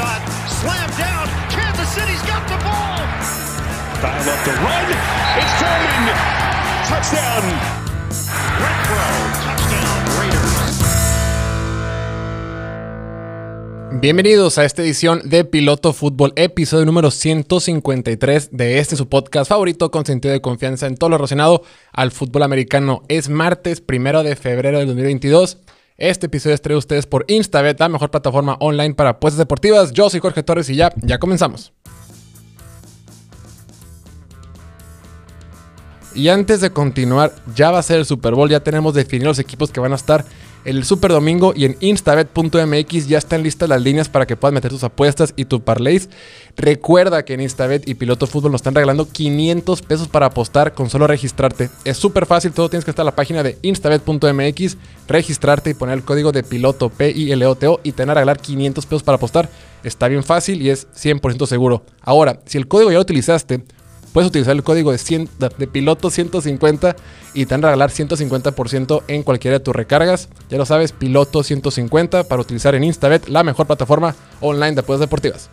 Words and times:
shot, 0.00 0.22
slammed 0.48 0.96
down. 0.96 1.26
Kansas 1.52 1.88
City's 1.92 2.22
got 2.22 2.42
the 2.48 2.56
ball. 2.64 3.00
Dial 4.00 4.28
up 4.32 4.40
the 4.48 4.54
run. 4.64 4.86
It's. 5.40 5.60
Touchdown. 6.88 7.44
Renfro, 8.62 9.06
touchdown 9.44 10.00
Raiders. 10.18 10.78
Bienvenidos 14.00 14.56
a 14.58 14.64
esta 14.64 14.82
edición 14.82 15.20
de 15.24 15.44
Piloto 15.44 15.92
Fútbol, 15.92 16.32
episodio 16.36 16.86
número 16.86 17.10
153 17.10 18.48
de 18.52 18.78
este 18.78 18.96
su 18.96 19.08
podcast 19.08 19.50
favorito 19.50 19.90
con 19.90 20.06
sentido 20.06 20.32
de 20.32 20.40
confianza 20.40 20.86
en 20.86 20.96
todo 20.96 21.10
lo 21.10 21.18
relacionado 21.18 21.62
al 21.92 22.10
fútbol 22.10 22.44
americano. 22.44 23.02
Es 23.08 23.28
martes 23.28 23.80
primero 23.82 24.22
de 24.22 24.36
febrero 24.36 24.78
del 24.78 24.86
2022. 24.86 25.58
Este 26.00 26.28
episodio 26.28 26.54
es 26.54 26.62
traído 26.62 26.78
a 26.78 26.78
ustedes 26.78 27.06
por 27.06 27.26
Instabet, 27.28 27.78
la 27.78 27.90
mejor 27.90 28.10
plataforma 28.10 28.56
online 28.60 28.94
para 28.94 29.10
apuestas 29.10 29.36
deportivas. 29.36 29.92
Yo 29.92 30.08
soy 30.08 30.20
Jorge 30.20 30.42
Torres 30.42 30.70
y 30.70 30.74
ya, 30.74 30.90
ya 30.96 31.18
comenzamos. 31.18 31.74
Y 36.14 36.28
antes 36.28 36.62
de 36.62 36.70
continuar, 36.70 37.34
ya 37.54 37.70
va 37.70 37.80
a 37.80 37.82
ser 37.82 37.98
el 37.98 38.06
Super 38.06 38.34
Bowl, 38.34 38.48
ya 38.48 38.60
tenemos 38.60 38.94
definidos 38.94 39.36
los 39.36 39.38
equipos 39.40 39.70
que 39.70 39.78
van 39.78 39.92
a 39.92 39.96
estar 39.96 40.24
el 40.64 40.84
Super 40.84 41.10
Domingo 41.10 41.52
y 41.54 41.64
en 41.64 41.76
instabet.mx 41.80 43.08
ya 43.08 43.18
están 43.18 43.42
listas 43.42 43.68
las 43.68 43.80
líneas 43.80 44.08
para 44.08 44.26
que 44.26 44.36
puedas 44.36 44.52
meter 44.52 44.70
tus 44.70 44.84
apuestas 44.84 45.32
y 45.36 45.46
tu 45.46 45.62
parlays. 45.62 46.08
Recuerda 46.56 47.24
que 47.24 47.34
en 47.34 47.40
Instabet 47.40 47.88
y 47.88 47.94
Piloto 47.94 48.26
Fútbol 48.26 48.52
nos 48.52 48.60
están 48.60 48.74
regalando 48.74 49.08
500 49.08 49.82
pesos 49.82 50.08
para 50.08 50.26
apostar 50.26 50.74
con 50.74 50.90
solo 50.90 51.06
registrarte. 51.06 51.70
Es 51.84 51.96
súper 51.96 52.26
fácil, 52.26 52.52
todo 52.52 52.68
tienes 52.68 52.84
que 52.84 52.90
estar 52.90 53.04
en 53.04 53.06
la 53.06 53.16
página 53.16 53.42
de 53.42 53.58
instabet.mx, 53.62 54.76
registrarte 55.08 55.70
y 55.70 55.74
poner 55.74 55.98
el 55.98 56.04
código 56.04 56.32
de 56.32 56.42
piloto 56.42 56.90
P-I-L-O-T-O 56.90 57.80
y 57.82 57.92
te 57.92 58.02
van 58.02 58.10
a 58.10 58.14
regalar 58.14 58.40
500 58.40 58.86
pesos 58.86 59.02
para 59.02 59.16
apostar. 59.16 59.48
Está 59.82 60.08
bien 60.08 60.22
fácil 60.22 60.60
y 60.60 60.70
es 60.70 60.88
100% 60.92 61.46
seguro. 61.46 61.84
Ahora, 62.02 62.40
si 62.44 62.58
el 62.58 62.68
código 62.68 62.90
ya 62.90 62.96
lo 62.96 63.02
utilizaste, 63.02 63.64
puedes 64.12 64.28
utilizar 64.28 64.54
el 64.54 64.62
código 64.62 64.92
de, 64.92 64.98
100 64.98 65.28
de 65.38 65.66
piloto 65.66 66.10
150 66.10 66.96
y 67.34 67.46
te 67.46 67.54
van 67.54 67.64
a 67.64 67.68
regalar 67.68 67.90
150% 67.90 69.02
en 69.08 69.22
cualquiera 69.22 69.58
de 69.58 69.64
tus 69.64 69.74
recargas. 69.74 70.28
Ya 70.48 70.58
lo 70.58 70.66
sabes, 70.66 70.92
piloto 70.92 71.42
150 71.42 72.24
para 72.24 72.42
utilizar 72.42 72.74
en 72.74 72.84
Instabet, 72.84 73.28
la 73.28 73.44
mejor 73.44 73.66
plataforma 73.66 74.14
online 74.40 74.72
de 74.72 74.80
apuestas 74.80 75.00
deportivas. 75.00 75.50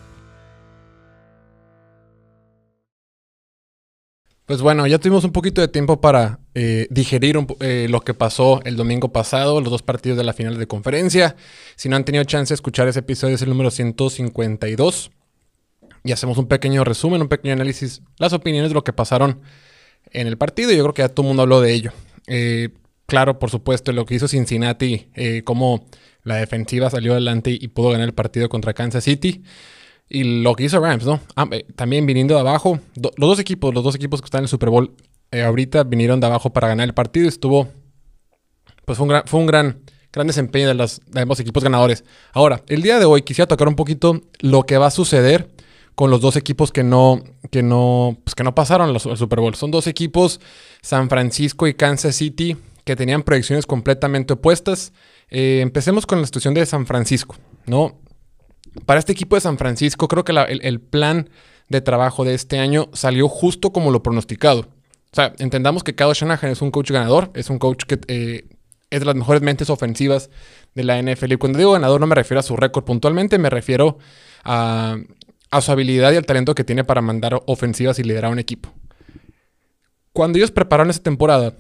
Pues 4.47 4.61
bueno, 4.61 4.87
ya 4.87 4.97
tuvimos 4.97 5.25
un 5.25 5.33
poquito 5.33 5.59
de 5.59 5.67
tiempo 5.67 5.99
para 5.99 6.39
eh, 6.55 6.87
digerir 6.89 7.37
eh, 7.59 7.87
lo 7.89 7.99
que 7.99 8.13
pasó 8.13 8.61
el 8.63 8.77
domingo 8.77 9.11
pasado, 9.11 9.59
los 9.59 9.69
dos 9.69 9.81
partidos 9.81 10.17
de 10.17 10.23
la 10.23 10.31
final 10.31 10.57
de 10.57 10.67
conferencia. 10.67 11.35
Si 11.75 11.89
no 11.89 11.97
han 11.97 12.05
tenido 12.05 12.23
chance 12.23 12.53
de 12.53 12.55
escuchar 12.55 12.87
ese 12.87 12.99
episodio, 12.99 13.35
es 13.35 13.41
el 13.41 13.49
número 13.49 13.71
152 13.71 15.11
y 16.07 16.13
hacemos 16.13 16.37
un 16.37 16.47
pequeño 16.47 16.85
resumen, 16.85 17.21
un 17.21 17.27
pequeño 17.27 17.53
análisis, 17.53 18.01
las 18.17 18.31
opiniones 18.31 18.71
de 18.71 18.75
lo 18.75 18.83
que 18.83 18.93
pasaron 18.93 19.41
en 20.11 20.27
el 20.27 20.37
partido. 20.37 20.71
Yo 20.71 20.83
creo 20.83 20.93
que 20.93 21.01
ya 21.01 21.09
todo 21.09 21.25
el 21.25 21.27
mundo 21.27 21.43
habló 21.43 21.59
de 21.59 21.73
ello. 21.73 21.91
Eh, 22.27 22.69
claro, 23.05 23.39
por 23.39 23.49
supuesto, 23.49 23.91
lo 23.91 24.05
que 24.05 24.15
hizo 24.15 24.27
Cincinnati, 24.29 25.09
eh, 25.15 25.41
cómo 25.43 25.85
la 26.23 26.37
defensiva 26.37 26.89
salió 26.89 27.11
adelante 27.11 27.57
y 27.59 27.67
pudo 27.67 27.89
ganar 27.89 28.07
el 28.07 28.13
partido 28.13 28.47
contra 28.47 28.73
Kansas 28.73 29.03
City. 29.03 29.43
Y 30.07 30.41
lo 30.41 30.55
que 30.55 30.63
hizo 30.63 30.79
Rams, 30.79 31.05
¿no? 31.05 31.19
Ah, 31.35 31.45
eh, 31.51 31.65
también 31.75 32.05
viniendo 32.05 32.35
de 32.35 32.39
abajo, 32.39 32.79
los 32.95 33.13
dos 33.17 33.39
equipos, 33.39 33.73
los 33.73 33.83
dos 33.83 33.95
equipos 33.95 34.21
que 34.21 34.25
están 34.25 34.39
en 34.39 34.43
el 34.45 34.49
Super 34.49 34.69
Bowl 34.69 34.95
ahorita 35.33 35.83
vinieron 35.83 36.21
de 36.21 36.27
abajo 36.27 36.53
para 36.53 36.69
ganar 36.69 36.87
el 36.87 36.93
partido. 36.93 37.27
Estuvo, 37.27 37.67
pues 38.85 38.97
fue 38.97 39.39
un 39.39 39.45
gran, 39.45 39.81
gran, 40.13 40.27
desempeño 40.27 40.69
de, 40.69 40.73
los, 40.73 41.01
de 41.05 41.19
ambos 41.19 41.41
equipos 41.41 41.65
ganadores. 41.65 42.05
Ahora, 42.31 42.63
el 42.67 42.81
día 42.81 42.97
de 42.97 43.03
hoy 43.03 43.23
quisiera 43.23 43.45
tocar 43.45 43.67
un 43.67 43.75
poquito 43.75 44.21
lo 44.39 44.63
que 44.63 44.77
va 44.77 44.87
a 44.87 44.91
suceder 44.91 45.49
con 45.97 46.11
los 46.11 46.21
dos 46.21 46.35
equipos 46.35 46.71
que 46.71 46.83
no, 46.83 47.23
que 47.49 47.63
no, 47.63 48.19
pues 48.23 48.35
que 48.35 48.43
no 48.43 48.53
pasaron 48.53 48.91
al 48.91 48.99
Super 48.99 49.39
Bowl. 49.39 49.55
Son 49.55 49.71
dos 49.71 49.87
equipos, 49.87 50.39
San 50.83 51.09
Francisco 51.09 51.65
y 51.65 51.73
Kansas 51.73 52.15
City, 52.15 52.55
que 52.85 52.95
tenían 52.95 53.23
proyecciones 53.23 53.65
completamente 53.65 54.33
opuestas. 54.33 54.93
Eh, 55.31 55.57
empecemos 55.63 56.05
con 56.05 56.21
la 56.21 56.27
situación 56.27 56.53
de 56.53 56.63
San 56.67 56.85
Francisco, 56.85 57.35
¿no? 57.65 57.99
Para 58.85 58.99
este 58.99 59.11
equipo 59.11 59.37
de 59.37 59.41
San 59.41 59.57
Francisco, 59.57 60.07
creo 60.07 60.23
que 60.23 60.33
el, 60.33 60.59
el, 60.61 60.79
plan 60.79 61.31
de 61.67 61.81
trabajo 61.81 62.23
de 62.23 62.35
este 62.35 62.59
año 62.59 62.89
salió 62.93 63.27
justo 63.27 63.73
como 63.73 63.89
lo 63.89 64.03
pronosticado. 64.03 64.67
O 65.11 65.15
sea, 65.15 65.33
entendamos 65.39 65.83
que 65.83 65.95
Kyle 65.95 66.13
Shanahan 66.13 66.51
es 66.51 66.61
un 66.61 66.69
coach 66.69 66.91
ganador, 66.91 67.31
es 67.33 67.49
un 67.49 67.57
coach 67.57 67.85
que 67.85 67.99
eh, 68.07 68.45
es 68.91 68.99
de 68.99 69.05
las 69.07 69.15
mejores 69.15 69.41
mentes 69.41 69.71
ofensivas 69.71 70.29
de 70.75 70.83
la 70.83 71.01
NFL. 71.01 71.31
Y 71.31 71.37
cuando 71.37 71.57
digo 71.57 71.71
ganador 71.71 71.99
no 71.99 72.05
me 72.05 72.13
refiero 72.13 72.39
a 72.39 72.43
su 72.43 72.55
récord 72.55 72.83
puntualmente, 72.83 73.39
me 73.39 73.49
refiero 73.49 73.97
a 74.43 74.97
a 75.51 75.61
su 75.61 75.71
habilidad 75.71 76.11
y 76.11 76.17
al 76.17 76.25
talento 76.25 76.55
que 76.55 76.63
tiene 76.63 76.83
para 76.83 77.01
mandar 77.01 77.41
ofensivas 77.45 77.99
y 77.99 78.03
liderar 78.03 78.31
un 78.31 78.39
equipo. 78.39 78.73
Cuando 80.13 80.37
ellos 80.37 80.51
prepararon 80.51 80.89
esa 80.89 81.03
temporada, 81.03 81.53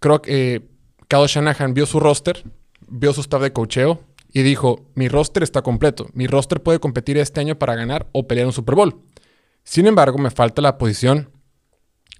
creo 0.00 0.22
que 0.22 0.54
eh, 0.54 0.60
Kyle 1.08 1.26
Shanahan 1.26 1.74
vio 1.74 1.86
su 1.86 2.00
roster, 2.00 2.44
vio 2.88 3.12
su 3.12 3.20
staff 3.20 3.42
de 3.42 3.52
cocheo 3.52 4.00
y 4.32 4.42
dijo, 4.42 4.86
mi 4.94 5.08
roster 5.08 5.42
está 5.42 5.62
completo, 5.62 6.08
mi 6.12 6.26
roster 6.26 6.62
puede 6.62 6.78
competir 6.78 7.18
este 7.18 7.40
año 7.40 7.58
para 7.58 7.74
ganar 7.74 8.06
o 8.12 8.26
pelear 8.26 8.46
un 8.46 8.52
Super 8.52 8.74
Bowl. 8.74 9.02
Sin 9.64 9.86
embargo, 9.86 10.18
me 10.18 10.30
falta 10.30 10.62
la 10.62 10.78
posición 10.78 11.30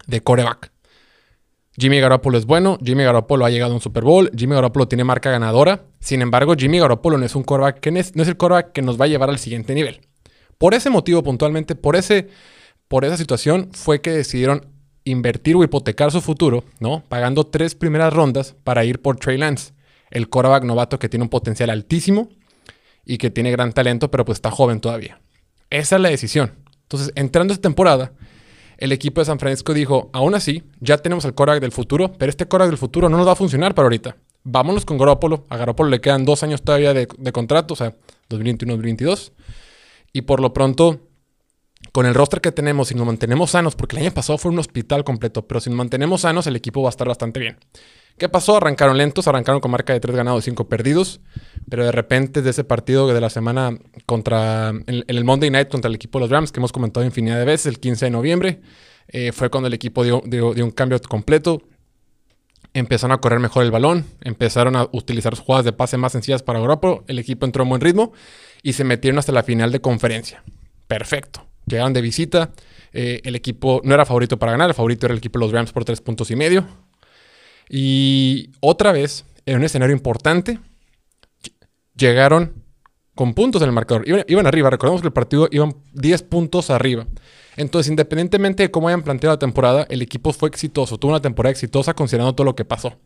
de 0.07 0.21
coreback. 0.21 0.73
Jimmy 1.79 2.01
Garoppolo 2.01 2.39
es 2.39 2.47
bueno, 2.47 2.79
Jimmy 2.83 3.05
Garoppolo 3.05 3.45
ha 3.45 3.51
llegado 3.51 3.73
a 3.73 3.75
un 3.75 3.83
Super 3.83 4.03
Bowl, 4.03 4.31
Jimmy 4.35 4.55
Garoppolo 4.55 4.89
tiene 4.89 5.05
marca 5.05 5.31
ganadora. 5.31 5.85
Sin 6.01 6.23
embargo, 6.23 6.55
Jimmy 6.57 6.79
Garoppolo 6.79 7.19
no 7.19 7.27
es 7.27 7.35
un 7.35 7.43
coreback 7.43 7.81
que 7.81 7.91
no 7.91 8.01
es, 8.01 8.17
no 8.17 8.23
es 8.23 8.29
el 8.29 8.37
coreback 8.37 8.73
que 8.73 8.83
nos 8.83 8.99
va 8.99 9.05
a 9.05 9.09
llevar 9.09 9.29
al 9.29 9.39
siguiente 9.39 9.75
nivel. 9.75 10.01
Por 10.59 10.75
ese 10.75 10.91
motivo 10.91 11.23
puntualmente, 11.23 11.75
por, 11.75 11.97
ese, 11.97 12.29
por 12.89 13.05
esa 13.05 13.17
situación, 13.17 13.71
fue 13.73 14.01
que 14.01 14.11
decidieron 14.11 14.67
invertir 15.05 15.57
o 15.57 15.63
hipotecar 15.63 16.11
su 16.11 16.21
futuro, 16.21 16.65
¿no? 16.81 17.05
Pagando 17.09 17.47
tres 17.47 17.75
primeras 17.75 18.13
rondas 18.13 18.57
para 18.65 18.85
ir 18.85 19.01
por 19.01 19.17
Trey 19.17 19.39
Lance, 19.39 19.73
el 20.11 20.29
quarterback 20.29 20.65
novato 20.65 20.99
que 20.99 21.09
tiene 21.09 21.23
un 21.23 21.29
potencial 21.29 21.71
altísimo 21.71 22.29
y 23.05 23.19
que 23.19 23.31
tiene 23.31 23.51
gran 23.53 23.73
talento, 23.73 24.11
pero 24.11 24.25
pues 24.25 24.37
está 24.37 24.51
joven 24.51 24.81
todavía. 24.81 25.21
Esa 25.71 25.97
es 25.97 26.03
la 26.03 26.09
decisión. 26.09 26.53
Entonces, 26.83 27.13
entrando 27.15 27.53
esta 27.53 27.63
temporada, 27.63 28.13
el 28.79 28.93
equipo 28.93 29.21
de 29.21 29.27
San 29.27 29.39
Francisco 29.39 29.75
dijo, 29.75 30.11
aún 30.13 30.35
así, 30.35 30.65
ya 30.81 30.99
tenemos 30.99 31.25
el 31.25 31.35
quarterback 31.35 31.61
del 31.61 31.73
futuro, 31.73 32.13
pero 32.13 32.31
este 32.31 32.47
quarterback 32.47 32.71
del 32.71 32.79
futuro 32.79 33.09
no 33.09 33.17
nos 33.17 33.27
va 33.27 33.33
a 33.33 33.37
funcionar 33.37 33.75
para 33.75 33.87
ahorita. 33.87 34.17
Vámonos 34.43 34.85
con 34.85 34.99
Garoppolo. 34.99 35.47
A 35.49 35.57
Garoppolo 35.57 35.89
le 35.91 36.01
quedan 36.01 36.25
dos 36.25 36.43
años 36.43 36.63
todavía 36.63 36.95
de, 36.95 37.09
de 37.17 37.33
contrato, 37.33 37.75
o 37.75 37.77
sea, 37.77 37.95
2021-2022. 38.31 39.33
Y 40.13 40.23
por 40.23 40.41
lo 40.41 40.53
pronto, 40.53 41.01
con 41.93 42.07
el 42.07 42.15
roster 42.15 42.41
que 42.41 42.53
tenemos, 42.53 42.89
si 42.89 42.95
nos 42.95 43.07
mantenemos 43.07 43.51
sanos, 43.51 43.77
porque 43.77 43.97
el 43.97 44.03
año 44.03 44.13
pasado 44.13 44.39
fue 44.39 44.51
un 44.51 44.59
hospital 44.59 45.05
completo, 45.05 45.47
pero 45.47 45.61
si 45.61 45.71
nos 45.71 45.77
mantenemos 45.77 46.23
sanos, 46.23 46.47
el 46.47 46.57
equipo 46.57 46.83
va 46.83 46.89
a 46.89 46.91
estar 46.91 47.09
bastante 47.09 47.41
bien. 47.41 47.59
¿Qué 48.19 48.31
pasó? 48.31 48.57
Arrancaron 48.57 48.97
lentos, 48.97 49.29
arrancaron 49.29 49.61
con 49.61 49.71
marca 49.71 49.93
de 49.93 50.01
3 50.01 50.17
ganados 50.17 50.45
y 50.45 50.51
5 50.51 50.69
perdidos, 50.69 51.21
pero 51.69 51.85
de 51.85 51.93
repente 51.93 52.41
de 52.41 52.51
ese 52.51 52.65
partido 52.65 53.07
de 53.09 53.21
la 53.21 53.29
semana 53.29 53.79
contra, 54.07 54.71
en, 54.71 55.05
el 55.07 55.25
Monday 55.25 55.51
Night 55.51 55.69
contra 55.69 55.89
el 55.89 55.95
equipo 55.95 56.19
de 56.19 56.25
los 56.25 56.31
Rams, 56.31 56.51
que 56.51 56.61
hemos 56.61 56.73
comentado 56.73 57.05
infinidad 57.05 57.39
de 57.39 57.45
veces, 57.45 57.67
el 57.67 57.79
15 57.79 58.07
de 58.07 58.11
noviembre, 58.11 58.61
eh, 59.09 59.33
fue 59.33 59.51
cuando 59.51 59.67
el 59.67 59.75
equipo 59.75 60.03
dio, 60.03 60.23
dio, 60.25 60.55
dio 60.55 60.65
un 60.65 60.71
cambio 60.71 60.99
completo. 61.01 61.63
Empezaron 62.73 63.15
a 63.15 63.21
correr 63.21 63.39
mejor 63.39 63.65
el 63.65 63.71
balón, 63.71 64.05
empezaron 64.21 64.77
a 64.77 64.89
utilizar 64.93 65.35
jugadas 65.35 65.65
de 65.65 65.73
pase 65.73 65.97
más 65.97 66.13
sencillas 66.13 66.43
para 66.43 66.59
Europa, 66.59 67.01
el 67.07 67.19
equipo 67.19 67.47
entró 67.47 67.63
en 67.63 67.71
buen 67.71 67.81
ritmo 67.81 68.13
y 68.67 68.73
se 68.73 68.83
metieron 68.83 69.17
hasta 69.21 69.31
la 69.31 69.45
final 69.45 69.71
de 69.71 69.81
conferencia. 69.81 70.43
Perfecto. 70.89 71.47
Llegaron 71.67 71.93
de 71.93 72.01
visita. 72.01 72.51
Eh, 72.93 73.21
el 73.23 73.37
equipo 73.37 73.81
no 73.85 73.95
era 73.95 74.05
favorito 74.05 74.41
para 74.41 74.51
ganar, 74.51 74.71
el 74.71 74.75
favorito 74.75 75.07
era 75.07 75.13
el 75.13 75.19
equipo 75.19 75.39
de 75.39 75.45
los 75.45 75.53
Rams 75.53 75.71
por 75.71 75.85
tres 75.85 76.01
puntos 76.01 76.33
y 76.33 76.37
medio. 76.37 76.67
Y 77.69 78.51
otra 78.59 78.91
vez, 78.91 79.25
en 79.47 79.59
un 79.59 79.63
escenario 79.63 79.95
importante, 79.95 80.59
llegaron 81.95 82.65
con 83.15 83.35
puntos 83.35 83.63
en 83.63 83.69
el 83.69 83.73
marcador. 83.73 84.05
Iban, 84.27 84.49
arriba, 84.49 84.69
recordemos 84.69 85.01
que 85.01 85.07
el 85.07 85.13
partido 85.13 85.47
iban 85.53 85.77
10 85.93 86.25
puntos 86.25 86.71
arriba. 86.71 87.07
Entonces, 87.57 87.89
independientemente 87.89 88.65
de 88.65 88.73
cómo 88.73 88.89
hayan 88.89 89.05
planteado 89.05 89.37
la 89.37 89.39
temporada, 89.39 89.87
el 89.91 90.03
equipo 90.03 90.33
fue 90.33 90.49
exitoso, 90.49 90.99
tuvo 90.99 91.13
una 91.13 91.23
temporada 91.23 91.53
exitosa 91.53 91.95
considerando 91.95 92.35
todo 92.35 92.45
lo 92.45 92.57
que 92.57 92.65
pasó. 92.65 92.99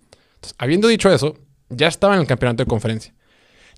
Habiendo 0.56 0.88
dicho 0.88 1.12
eso, 1.12 1.36
ya 1.68 1.88
estaba 1.88 2.14
en 2.14 2.22
el 2.22 2.26
campeonato 2.26 2.62
de 2.62 2.66
conferencia 2.66 3.12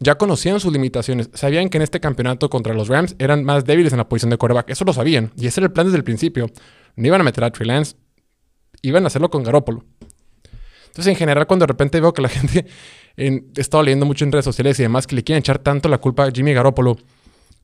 ya 0.00 0.16
conocían 0.16 0.60
sus 0.60 0.72
limitaciones. 0.72 1.30
Sabían 1.34 1.68
que 1.68 1.78
en 1.78 1.82
este 1.82 2.00
campeonato 2.00 2.50
contra 2.50 2.74
los 2.74 2.88
Rams 2.88 3.14
eran 3.18 3.44
más 3.44 3.64
débiles 3.64 3.92
en 3.92 3.98
la 3.98 4.08
posición 4.08 4.30
de 4.30 4.38
quarterback. 4.38 4.70
Eso 4.70 4.84
lo 4.84 4.92
sabían. 4.92 5.32
Y 5.36 5.46
ese 5.46 5.60
era 5.60 5.66
el 5.66 5.72
plan 5.72 5.86
desde 5.86 5.98
el 5.98 6.04
principio. 6.04 6.50
No 6.96 7.06
iban 7.06 7.20
a 7.20 7.24
meter 7.24 7.44
a 7.44 7.50
Trey 7.50 7.66
Lance. 7.66 7.96
Iban 8.82 9.04
a 9.04 9.06
hacerlo 9.08 9.30
con 9.30 9.42
Garópolo. 9.42 9.84
Entonces, 10.86 11.10
en 11.10 11.16
general, 11.16 11.46
cuando 11.46 11.64
de 11.64 11.68
repente 11.68 12.00
veo 12.00 12.12
que 12.12 12.22
la 12.22 12.28
gente 12.30 12.66
en, 13.16 13.50
he 13.56 13.60
estado 13.60 13.82
leyendo 13.82 14.06
mucho 14.06 14.24
en 14.24 14.32
redes 14.32 14.44
sociales 14.44 14.78
y 14.78 14.82
demás 14.82 15.06
que 15.06 15.16
le 15.16 15.24
quieren 15.24 15.40
echar 15.40 15.58
tanto 15.58 15.88
la 15.88 15.98
culpa 15.98 16.24
a 16.24 16.30
Jimmy 16.30 16.52
Garoppolo, 16.52 16.96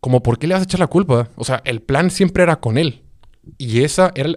como 0.00 0.22
por 0.22 0.38
qué 0.38 0.46
le 0.46 0.54
vas 0.54 0.62
a 0.62 0.64
echar 0.64 0.81
la 0.81 0.86
culpa. 0.86 1.28
O 1.36 1.44
sea, 1.44 1.62
el 1.64 1.82
plan 1.82 2.10
siempre 2.10 2.42
era 2.42 2.56
con 2.56 2.78
él. 2.78 3.02
Y 3.56 3.82
esa 3.82 4.12
era, 4.14 4.32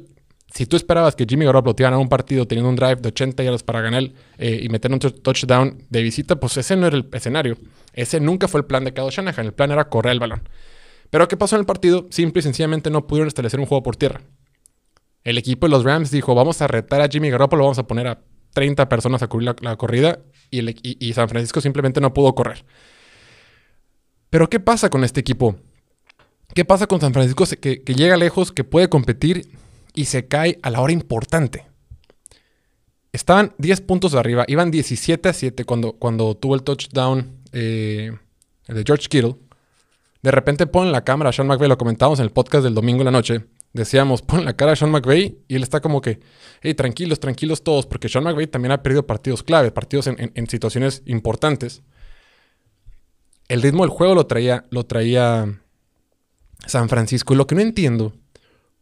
si 0.54 0.66
tú 0.66 0.76
esperabas 0.76 1.16
que 1.16 1.26
Jimmy 1.28 1.46
Garoppolo 1.46 1.74
te 1.74 1.84
iba 1.84 1.88
a 1.88 1.92
ganar 1.92 2.04
un 2.04 2.10
partido 2.10 2.46
teniendo 2.46 2.70
un 2.70 2.76
drive 2.76 2.98
de 2.98 3.08
80 3.08 3.42
yardas 3.44 3.64
para 3.64 3.80
ganar 3.80 4.04
eh, 4.38 4.60
y 4.62 4.68
meter 4.68 4.92
un 4.92 5.00
touchdown 5.00 5.86
de 5.90 6.02
visita, 6.02 6.36
pues 6.36 6.58
ese 6.58 6.76
no 6.76 6.88
era 6.88 6.98
el 6.98 7.08
escenario. 7.14 7.58
Ese 7.94 8.20
nunca 8.20 8.50
fue 8.50 8.60
el 8.60 8.66
plan 8.66 8.84
de 8.84 8.94
Kyle 8.94 9.10
Shanahan. 9.10 9.46
El 9.46 9.54
plan 9.54 9.72
era 9.72 9.88
correr 9.88 10.12
el 10.12 10.20
balón. 10.20 10.42
Pero 11.10 11.28
¿qué 11.30 11.38
pasó 11.38 11.56
en 11.56 11.62
el 11.62 11.66
partido? 11.66 12.08
Simple 12.10 12.42
y 12.42 12.44
sencillamente 12.44 12.90
no 12.90 13.08
pudieron 13.08 13.30
establecer 13.30 13.62
un 13.62 13.66
juego 13.66 13.82
por 13.82 13.96
tierra. 13.96 14.22
El 15.24 15.38
equipo 15.38 15.68
de 15.68 15.72
los 15.72 15.86
Rams 15.86 16.12
dijo, 16.12 16.36
vamos 16.36 16.62
a 16.62 16.68
retar 16.68 17.02
a 17.02 17.08
Jimmy 17.08 17.30
Garoppolo, 17.30 17.64
vamos 17.64 17.80
a 17.80 17.88
poner 17.88 18.08
a 18.08 18.20
30 18.54 18.90
personas 18.90 19.24
a 19.24 19.28
cubrir 19.28 19.56
la, 19.62 19.78
corrida 19.78 20.20
y, 20.50 21.14
San 21.14 21.30
Francisco 21.30 21.62
simplemente 21.62 22.02
no 22.02 22.14
pudo 22.14 22.36
correr. 22.36 22.66
Pero 24.30 24.50
¿qué 24.50 24.60
pasa 24.60 24.90
con 24.90 25.06
este 25.06 25.22
equipo? 25.22 25.56
¿Qué 26.54 26.66
pasa 26.66 26.88
con 26.88 27.00
San 27.00 27.14
Francisco 27.14 27.46
que, 27.62 27.84
que 27.84 27.94
llega 27.94 28.18
lejos, 28.18 28.52
que 28.52 28.66
puede 28.66 28.90
competir 28.90 29.48
y 29.94 30.06
se 30.06 30.28
cae 30.28 30.60
a 30.62 30.70
la 30.70 30.82
hora 30.82 30.94
importante? 30.94 31.66
Estaban 33.14 33.54
10 33.58 33.82
puntos 33.82 34.16
arriba, 34.16 34.46
iban 34.48 34.72
17 34.72 35.28
a 35.28 35.34
7 35.34 35.66
cuando, 35.66 35.94
cuando 35.94 36.36
tuvo 36.36 36.56
el 36.56 36.64
touchdown 36.64 37.42
eh, 37.52 38.12
de 38.68 38.84
George 38.86 39.08
Kittle. 39.10 39.36
De 40.22 40.32
repente 40.32 40.68
ponen 40.68 40.92
la 40.92 41.04
cámara 41.04 41.32
a 41.32 41.34
Sean 41.34 41.48
McVay, 41.48 41.68
lo 41.68 41.78
comentábamos 41.78 42.20
en 42.20 42.26
el 42.26 42.32
podcast 42.32 42.64
del 42.64 42.74
domingo 42.74 43.02
en 43.02 43.06
la 43.06 43.12
noche. 43.12 43.46
Decíamos, 43.74 44.22
pon 44.22 44.46
la 44.46 44.56
cara 44.56 44.74
a 44.74 44.76
Sean 44.76 44.92
McVay 44.92 45.40
y 45.48 45.56
él 45.56 45.64
está 45.64 45.82
como 45.82 46.00
que, 46.00 46.20
hey, 46.62 46.74
tranquilos, 46.74 47.20
tranquilos 47.20 47.64
todos, 47.64 47.86
porque 47.86 48.08
Sean 48.08 48.24
McVay 48.24 48.48
también 48.48 48.72
ha 48.72 48.82
perdido 48.82 49.06
partidos 49.06 49.44
clave, 49.44 49.72
partidos 49.72 50.08
en, 50.08 50.48
situaciones 50.48 51.02
importantes. 51.06 51.82
El 53.50 53.62
ritmo 53.62 53.84
del 53.84 53.90
juego 53.90 54.16
lo 54.16 54.26
traía, 54.26 54.66
lo 54.70 54.86
traía 54.86 55.62
San 56.66 56.88
Francisco. 56.88 57.34
Y 57.34 57.38
lo 57.38 57.48
que 57.48 57.56
no 57.56 57.62
entiendo, 57.62 58.14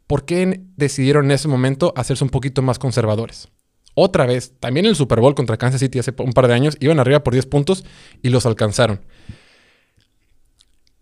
¿por 0.09 0.25
qué 0.25 0.61
decidieron 0.75 1.25
en 1.25 1.31
ese 1.31 1.47
momento 1.47 1.93
hacerse 1.95 2.23
un 2.23 2.31
poquito 2.31 2.63
más 2.63 2.79
conservadores? 2.79 3.47
Otra 3.93 4.25
vez, 4.25 4.55
también 4.59 4.87
el 4.87 4.95
Super 4.95 5.19
Bowl 5.19 5.35
contra 5.35 5.57
Kansas 5.57 5.81
City 5.81 5.99
hace 5.99 6.15
un 6.17 6.33
par 6.33 6.47
de 6.47 6.55
años, 6.55 6.77
iban 6.79 6.99
arriba 6.99 7.23
por 7.23 7.33
10 7.33 7.45
puntos 7.45 7.85
y 8.23 8.29
los 8.29 8.47
alcanzaron. 8.47 9.01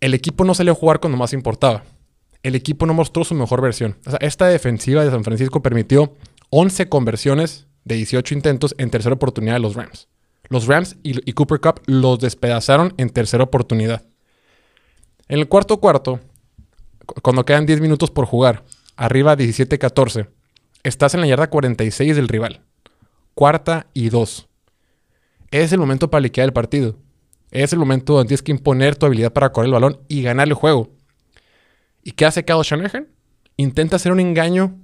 El 0.01 0.13
equipo 0.13 0.43
no 0.43 0.53
salió 0.53 0.73
a 0.73 0.75
jugar 0.75 0.99
cuando 0.99 1.17
más 1.17 1.31
importaba. 1.31 1.85
El 2.43 2.53
equipo 2.53 2.85
no 2.85 2.93
mostró 2.93 3.23
su 3.23 3.33
mejor 3.33 3.61
versión. 3.61 3.97
esta 4.19 4.47
defensiva 4.47 5.05
de 5.05 5.09
San 5.09 5.23
Francisco 5.23 5.61
permitió 5.61 6.13
11 6.49 6.89
conversiones 6.89 7.67
de 7.85 7.95
18 7.95 8.35
intentos 8.35 8.75
en 8.77 8.89
tercera 8.89 9.15
oportunidad 9.15 9.53
de 9.53 9.61
los 9.61 9.75
Rams. 9.75 10.09
Los 10.49 10.67
Rams 10.67 10.97
y, 11.01 11.31
Cooper 11.31 11.61
Cup 11.61 11.81
los 11.85 12.19
despedazaron 12.19 12.93
en 12.97 13.09
tercera 13.09 13.45
oportunidad. 13.45 14.03
En 15.29 15.39
el 15.39 15.47
cuarto 15.47 15.77
cuarto, 15.77 16.19
cuando 17.21 17.45
quedan 17.45 17.65
10 17.65 17.79
minutos 17.79 18.11
por 18.11 18.25
jugar, 18.25 18.63
arriba 18.97 19.37
17-14, 19.37 20.27
estás 20.83 21.13
en 21.13 21.21
la 21.21 21.27
yarda 21.27 21.49
46 21.49 22.15
del 22.15 22.27
rival 22.27 22.61
cuarta 23.37 23.85
y 23.93 24.09
dos. 24.09 24.47
Es 25.51 25.71
el 25.71 25.77
momento 25.77 26.09
para 26.09 26.21
liquidar 26.21 26.47
el 26.47 26.53
partido. 26.53 26.95
Es 27.51 27.71
el 27.71 27.77
momento 27.77 28.13
donde 28.13 28.29
tienes 28.29 28.41
que 28.41 28.51
imponer 28.51 28.95
tu 28.95 29.05
habilidad 29.05 29.31
para 29.31 29.51
correr 29.51 29.67
el 29.67 29.73
balón 29.73 29.99
y 30.07 30.23
ganar 30.23 30.47
el 30.47 30.55
juego. 30.55 30.89
¿Y 32.03 32.13
qué 32.13 32.25
hace 32.25 32.43
Kyle 32.43 32.63
Shanahan? 32.63 33.07
Intenta 33.55 33.97
hacer 33.97 34.11
un 34.11 34.19
engaño. 34.19 34.79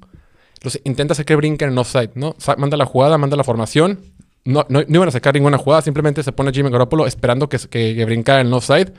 intenta 0.84 1.14
hacer 1.14 1.26
que 1.26 1.36
brinquen 1.36 1.72
en 1.72 1.78
offside, 1.80 2.12
¿no? 2.14 2.36
Manda 2.60 2.78
la 2.78 2.86
jugada, 2.86 3.18
manda 3.18 3.36
la 3.36 3.44
formación. 3.44 4.00
No, 4.46 4.68
no, 4.70 4.82
iban 4.82 5.08
a 5.08 5.12
sacar 5.12 5.34
ninguna 5.34 5.58
jugada, 5.58 5.82
simplemente 5.82 6.22
se 6.22 6.32
pone 6.32 6.52
Jimmy 6.52 6.70
Garoppolo 6.70 7.08
esperando 7.08 7.50
que, 7.50 7.58
que, 7.58 8.06
brincara 8.06 8.42
en 8.42 8.54
offside. 8.54 8.94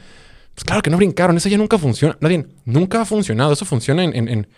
Pues 0.54 0.64
claro 0.64 0.82
que 0.82 0.90
no 0.90 0.96
brincaron, 0.96 1.36
eso 1.36 1.48
ya 1.48 1.58
nunca 1.58 1.78
funciona. 1.78 2.16
Nadie, 2.20 2.44
nunca 2.64 3.02
ha 3.02 3.04
funcionado. 3.04 3.52
Eso 3.52 3.64
funciona 3.64 4.02
en 4.02 4.48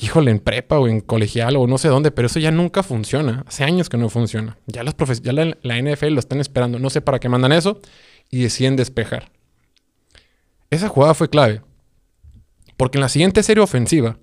híjole, 0.00 0.30
en 0.30 0.38
prepa 0.38 0.78
o 0.78 0.88
en 0.88 1.00
colegial 1.00 1.56
o 1.56 1.66
no 1.66 1.78
sé 1.78 1.88
dónde, 1.88 2.10
pero 2.10 2.26
eso 2.26 2.38
ya 2.38 2.50
nunca 2.50 2.82
funciona. 2.82 3.44
Hace 3.46 3.64
años 3.64 3.88
que 3.88 3.96
no 3.96 4.08
funciona. 4.08 4.58
Ya, 4.66 4.82
los 4.82 4.94
ya 5.22 5.32
la, 5.32 5.82
NFL 5.82 6.08
lo 6.08 6.20
están 6.20 6.40
esperando. 6.40 6.78
No 6.78 6.90
sé 6.90 7.00
para 7.00 7.18
qué 7.18 7.28
mandan 7.28 7.52
eso 7.52 7.80
y 8.30 8.42
deciden 8.42 8.76
despejar. 8.76 9.30
Esa 10.70 10.88
jugada 10.88 11.14
fue 11.14 11.28
clave. 11.28 11.62
Porque 12.76 12.98
en 12.98 13.02
la 13.02 13.08
siguiente 13.08 13.42
serie 13.42 13.62
ofensiva, 13.62 14.18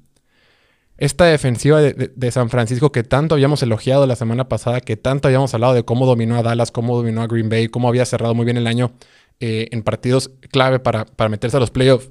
esta 0.98 1.26
defensiva 1.26 1.82
de, 1.82 2.32
San 2.32 2.50
Francisco 2.50 2.94
que 2.94 3.04
tanto 3.04 3.36
habíamos 3.36 3.62
elogiado 3.62 4.08
la 4.08 4.16
semana 4.16 4.48
pasada, 4.48 4.80
que 4.80 4.96
tanto 4.96 5.28
habíamos 5.28 5.54
hablado 5.54 5.74
de 5.74 5.84
cómo 5.84 6.06
dominó 6.06 6.38
a 6.38 6.44
Dallas, 6.44 6.72
cómo 6.72 6.96
dominó 6.96 7.22
a 7.22 7.28
Green 7.28 7.50
Bay, 7.50 7.68
cómo 7.68 7.90
había 7.90 8.06
cerrado 8.06 8.34
muy 8.34 8.46
bien 8.46 8.56
el 8.56 8.68
año 8.68 8.94
eh, 9.42 9.68
en 9.72 9.84
partidos 9.84 10.32
clave 10.52 10.80
para, 10.80 11.04
para 11.04 11.30
meterse 11.30 11.58
a 11.58 11.60
los 11.60 11.72
playoffs. 11.72 12.10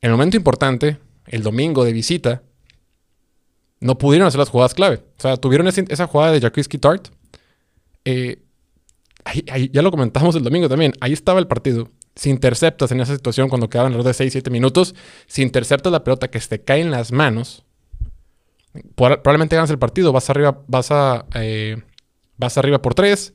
En 0.00 0.10
el 0.10 0.12
momento 0.12 0.38
importante, 0.38 0.96
el 1.30 1.42
domingo 1.42 1.84
de 1.84 1.92
visita, 1.92 2.42
no 3.80 3.98
pudieron 3.98 4.26
hacer 4.26 4.38
las 4.38 4.48
jugadas 4.48 4.74
clave. 4.74 4.96
O 5.18 5.20
sea, 5.20 5.36
tuvieron 5.36 5.68
esa 5.68 6.06
jugada 6.06 6.32
de 6.32 6.40
Jacques 6.40 6.68
Tart. 6.80 7.08
Eh, 8.04 8.42
ya 9.72 9.82
lo 9.82 9.90
comentamos 9.90 10.34
el 10.36 10.42
domingo 10.42 10.68
también. 10.68 10.92
Ahí 11.00 11.12
estaba 11.12 11.38
el 11.38 11.46
partido. 11.46 11.90
Si 12.16 12.30
interceptas 12.30 12.90
en 12.90 13.00
esa 13.00 13.14
situación 13.14 13.48
cuando 13.48 13.68
quedaban 13.68 13.92
los 13.92 14.04
de 14.04 14.14
6, 14.14 14.32
7 14.32 14.50
minutos, 14.50 14.94
si 15.26 15.42
interceptas 15.42 15.92
la 15.92 16.02
pelota 16.02 16.28
que 16.28 16.40
te 16.40 16.60
cae 16.60 16.80
en 16.80 16.90
las 16.90 17.12
manos, 17.12 17.64
probablemente 18.94 19.56
ganas 19.56 19.70
el 19.70 19.78
partido. 19.78 20.12
Vas 20.12 20.28
arriba, 20.30 20.62
vas 20.66 20.90
a, 20.90 21.26
eh, 21.34 21.76
vas 22.36 22.58
arriba 22.58 22.82
por 22.82 22.94
3, 22.94 23.34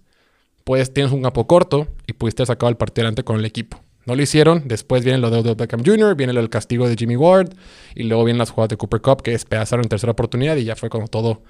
pues 0.63 0.94
tienes 0.94 1.13
un 1.13 1.22
campo 1.22 1.48
corto 1.48 1.88
y 2.07 2.13
pudiste 2.13 2.46
sacar 2.46 2.69
el 2.69 2.78
partido 2.78 3.04
adelante 3.04 3.24
con 3.24 3.38
el 3.38 3.46
equipo. 3.46 3.82
No 4.05 4.15
lo 4.15 4.21
hicieron. 4.21 4.63
Después 4.65 5.03
viene 5.03 5.19
lo 5.19 5.29
de 5.29 5.39
Odell 5.39 5.55
Beckham 5.55 5.83
Jr., 5.85 6.15
viene 6.15 6.33
lo 6.33 6.41
del 6.41 6.50
castigo 6.50 6.88
de 6.88 6.95
Jimmy 6.95 7.15
Ward. 7.15 7.53
Y 7.95 8.03
luego 8.03 8.23
vienen 8.25 8.39
las 8.39 8.50
jugadas 8.50 8.69
de 8.69 8.77
Cooper 8.77 9.01
Cup 9.01 9.21
que 9.21 9.31
despedazaron 9.31 9.85
en 9.85 9.89
tercera 9.89 10.11
oportunidad. 10.11 10.55
Y 10.57 10.65
ya 10.65 10.75
fue 10.75 10.89
cuando 10.89 11.07
todo, 11.07 11.41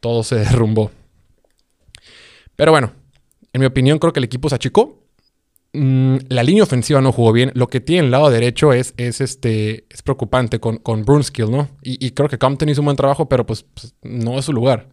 todo 0.00 0.22
se 0.22 0.36
derrumbó. 0.36 0.90
Pero 2.56 2.72
bueno, 2.72 2.92
en 3.52 3.60
mi 3.60 3.66
opinión, 3.66 3.98
creo 3.98 4.12
que 4.12 4.20
el 4.20 4.24
equipo 4.24 4.48
se 4.48 4.54
achicó. 4.54 5.00
Mm, 5.72 6.16
la 6.28 6.42
línea 6.42 6.62
ofensiva 6.62 7.00
no 7.00 7.12
jugó 7.12 7.32
bien. 7.32 7.52
Lo 7.54 7.68
que 7.68 7.80
tiene 7.80 8.06
el 8.06 8.10
lado 8.10 8.30
derecho 8.30 8.72
es, 8.72 8.94
es, 8.96 9.20
este, 9.20 9.84
es 9.90 10.02
preocupante 10.02 10.58
con, 10.58 10.78
con 10.78 11.04
Brunskill, 11.04 11.50
¿no? 11.50 11.68
Y, 11.82 12.10
creo 12.12 12.28
que 12.28 12.38
Compton 12.38 12.68
hizo 12.68 12.80
un 12.80 12.86
buen 12.86 12.96
trabajo, 12.96 13.28
pero 13.28 13.46
pues, 13.46 13.64
pues 13.74 13.94
no 14.02 14.38
es 14.38 14.44
su 14.44 14.52
lugar. 14.52 14.88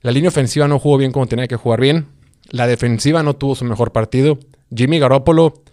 La 0.00 0.10
línea 0.10 0.28
ofensiva 0.28 0.68
no 0.68 0.78
jugó 0.78 0.98
bien 0.98 1.12
como 1.12 1.26
tenía 1.26 1.46
que 1.46 1.56
jugar 1.56 1.80
bien. 1.80 2.06
La 2.50 2.66
defensiva 2.66 3.22
no 3.22 3.34
tuvo 3.34 3.54
su 3.54 3.64
mejor 3.64 3.92
partido. 3.92 4.38
Jimmy 4.74 4.98
Garoppolo 4.98 5.64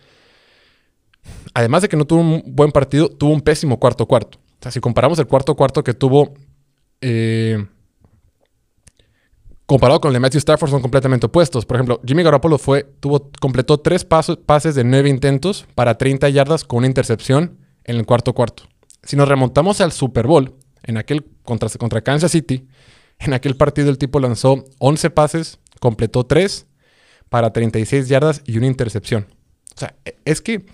además 1.53 1.81
de 1.81 1.89
que 1.89 1.97
no 1.97 2.05
tuvo 2.05 2.21
un 2.21 2.43
buen 2.45 2.71
partido, 2.71 3.09
tuvo 3.09 3.31
un 3.31 3.41
pésimo 3.41 3.79
cuarto 3.79 4.05
cuarto. 4.05 4.37
O 4.37 4.63
sea, 4.63 4.71
si 4.71 4.79
comparamos 4.79 5.17
el 5.19 5.27
cuarto 5.27 5.55
cuarto 5.55 5.83
que 5.83 5.93
tuvo 5.93 6.33
eh, 7.01 7.65
comparado 9.65 10.01
con 10.01 10.09
el 10.09 10.13
de 10.13 10.19
Matthew 10.19 10.39
Stafford 10.39 10.69
son 10.69 10.81
completamente 10.81 11.25
opuestos. 11.25 11.65
Por 11.65 11.77
ejemplo, 11.77 12.01
Jimmy 12.05 12.23
Garoppolo 12.23 12.57
fue, 12.57 12.83
tuvo, 12.99 13.31
completó 13.39 13.79
tres 13.79 14.05
pases 14.05 14.75
de 14.75 14.83
nueve 14.83 15.09
intentos 15.09 15.65
para 15.75 15.97
30 15.97 16.29
yardas 16.29 16.63
con 16.63 16.79
una 16.79 16.87
intercepción 16.87 17.57
en 17.85 17.95
el 17.95 18.05
cuarto 18.05 18.33
cuarto. 18.33 18.63
Si 19.03 19.15
nos 19.15 19.27
remontamos 19.27 19.81
al 19.81 19.91
Super 19.91 20.27
Bowl, 20.27 20.55
en 20.83 20.97
aquel 20.97 21.25
contra, 21.43 21.69
contra 21.69 22.01
Kansas 22.01 22.31
City, 22.31 22.67
en 23.19 23.33
aquel 23.33 23.55
partido 23.55 23.89
el 23.89 23.97
tipo 23.97 24.19
lanzó 24.19 24.65
11 24.79 25.09
pases, 25.11 25.59
completó 25.79 26.25
3 26.25 26.67
para 27.29 27.53
36 27.53 28.09
yardas 28.09 28.41
y 28.45 28.57
una 28.57 28.67
intercepción. 28.67 29.27
O 29.75 29.79
sea, 29.79 29.95
e, 30.05 30.17
es 30.25 30.41
que 30.41 30.65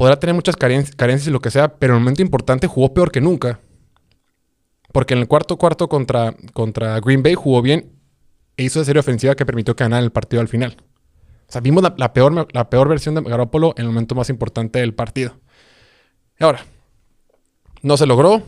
podrá 0.00 0.18
tener 0.18 0.34
muchas 0.34 0.56
carencias 0.56 1.26
y 1.26 1.30
lo 1.30 1.40
que 1.40 1.50
sea, 1.50 1.74
pero 1.76 1.92
en 1.92 1.98
el 1.98 2.00
momento 2.00 2.22
importante 2.22 2.66
jugó 2.66 2.94
peor 2.94 3.12
que 3.12 3.20
nunca. 3.20 3.60
Porque 4.94 5.12
en 5.12 5.20
el 5.20 5.28
cuarto 5.28 5.58
cuarto 5.58 5.90
contra, 5.90 6.34
contra 6.54 6.98
Green 7.00 7.22
Bay 7.22 7.34
jugó 7.34 7.60
bien 7.60 7.92
e 8.56 8.64
hizo 8.64 8.80
esa 8.80 8.86
serie 8.86 9.00
ofensiva 9.00 9.34
que 9.34 9.44
permitió 9.44 9.76
que 9.76 9.84
el 9.84 10.10
partido 10.10 10.40
al 10.40 10.48
final. 10.48 10.78
O 11.46 11.52
sea, 11.52 11.60
vimos 11.60 11.82
la, 11.98 12.14
peor, 12.14 12.48
la 12.50 12.70
peor 12.70 12.88
versión 12.88 13.14
de 13.14 13.20
Garoppolo 13.20 13.74
en 13.76 13.82
el 13.82 13.88
momento 13.88 14.14
más 14.14 14.30
importante 14.30 14.78
del 14.78 14.94
partido. 14.94 15.38
Ahora, 16.38 16.64
no 17.82 17.98
se 17.98 18.06
logró. 18.06 18.42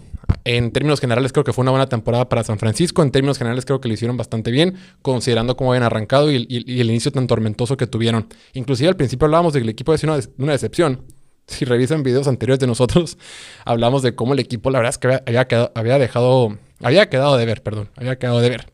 En 0.45 0.73
términos 0.73 1.01
generales 1.01 1.33
creo 1.33 1.45
que 1.45 1.53
fue 1.53 1.65
una 1.65 1.73
buena 1.73 1.87
temporada 1.87 2.31
para 2.31 2.45
San 2.45 2.59
Francisco. 2.59 3.03
En 3.03 3.11
términos 3.11 3.37
generales 3.37 3.67
creo 3.67 3.79
que 3.79 3.89
lo 3.89 3.95
hicieron 3.95 4.17
bastante 4.17 4.51
bien, 4.51 4.79
considerando 5.03 5.55
cómo 5.55 5.73
habían 5.73 5.85
arrancado 5.85 6.33
y, 6.33 6.47
el 6.49 6.89
inicio 6.89 7.13
tan 7.13 7.27
tormentoso 7.27 7.77
que 7.77 7.87
tuvieron. 7.87 8.29
Inclusive 8.55 8.89
al 8.89 8.97
principio 8.97 9.27
hablábamos 9.27 9.53
de 9.53 9.61
que 9.61 9.65
el 9.65 9.69
equipo 9.69 9.93
había 9.93 9.99
sido 9.99 10.19
una 10.39 10.53
decepción 10.53 11.05
si 11.47 11.65
revisan 11.65 12.03
videos 12.03 12.29
anteriores 12.29 12.61
de 12.61 12.67
nosotros, 12.67 13.19
hablamos 13.65 14.03
de 14.03 14.15
cómo 14.15 14.33
el 14.33 14.39
equipo, 14.39 14.71
la 14.71 14.79
verdad 14.79 14.91
es 14.91 14.99
que 14.99 15.21
había, 15.27 15.47
quedado, 15.47 15.73
dejado, 15.75 16.59
había 16.81 17.09
quedado 17.09 17.37
de 17.37 17.47
ver, 17.47 17.63
perdón, 17.63 17.91
había 17.97 18.19
quedado 18.19 18.41
de 18.41 18.51
ver. 18.51 18.73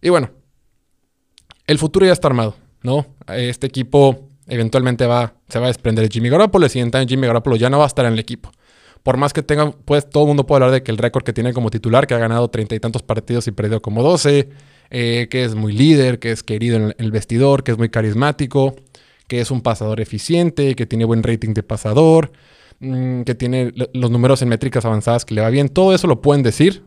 Y 0.00 0.10
bueno, 0.10 0.30
el 1.66 1.78
futuro 1.78 2.06
ya 2.06 2.12
está 2.12 2.28
armado, 2.28 2.56
¿no? 2.82 3.06
Este 3.28 3.66
equipo 3.66 4.28
eventualmente 4.46 5.06
va, 5.06 5.34
se 5.48 5.58
va 5.58 5.66
a 5.66 5.68
desprender 5.68 6.04
de 6.04 6.12
Jimmy 6.12 6.28
Garoppolo, 6.28 6.66
el 6.66 6.70
siguiente 6.70 6.98
año 6.98 7.08
Jimmy 7.08 7.26
Garoppolo 7.26 7.56
ya 7.56 7.70
no 7.70 7.78
va 7.78 7.84
a 7.84 7.88
estar 7.88 8.04
en 8.04 8.12
el 8.12 8.18
equipo. 8.18 8.50
Por 9.02 9.18
más 9.18 9.32
que 9.32 9.42
tenga, 9.42 9.70
pues 9.70 10.08
todo 10.08 10.24
el 10.24 10.28
mundo 10.28 10.46
puede 10.46 10.64
hablar 10.64 10.72
de 10.72 10.82
que 10.82 10.90
el 10.90 10.98
récord 10.98 11.24
que 11.24 11.34
tiene 11.34 11.52
como 11.52 11.70
titular, 11.70 12.06
que 12.06 12.14
ha 12.14 12.18
ganado 12.18 12.48
treinta 12.48 12.74
y 12.74 12.80
tantos 12.80 13.02
partidos 13.02 13.46
y 13.46 13.52
perdido 13.52 13.82
como 13.82 14.02
doce, 14.02 14.48
eh, 14.90 15.28
que 15.30 15.44
es 15.44 15.54
muy 15.54 15.72
líder, 15.74 16.18
que 16.18 16.30
es 16.30 16.42
querido 16.42 16.76
en 16.76 16.94
el 16.96 17.10
vestidor, 17.10 17.64
que 17.64 17.72
es 17.72 17.78
muy 17.78 17.90
carismático 17.90 18.76
que 19.28 19.40
es 19.40 19.50
un 19.50 19.60
pasador 19.60 20.00
eficiente, 20.00 20.74
que 20.74 20.86
tiene 20.86 21.04
buen 21.04 21.22
rating 21.22 21.54
de 21.54 21.62
pasador, 21.62 22.32
mm, 22.80 23.22
que 23.22 23.34
tiene 23.34 23.72
los 23.92 24.10
números 24.10 24.42
en 24.42 24.48
métricas 24.48 24.84
avanzadas 24.84 25.24
que 25.24 25.34
le 25.34 25.40
va 25.40 25.50
bien. 25.50 25.68
Todo 25.68 25.94
eso 25.94 26.06
lo 26.06 26.20
pueden 26.20 26.42
decir. 26.42 26.84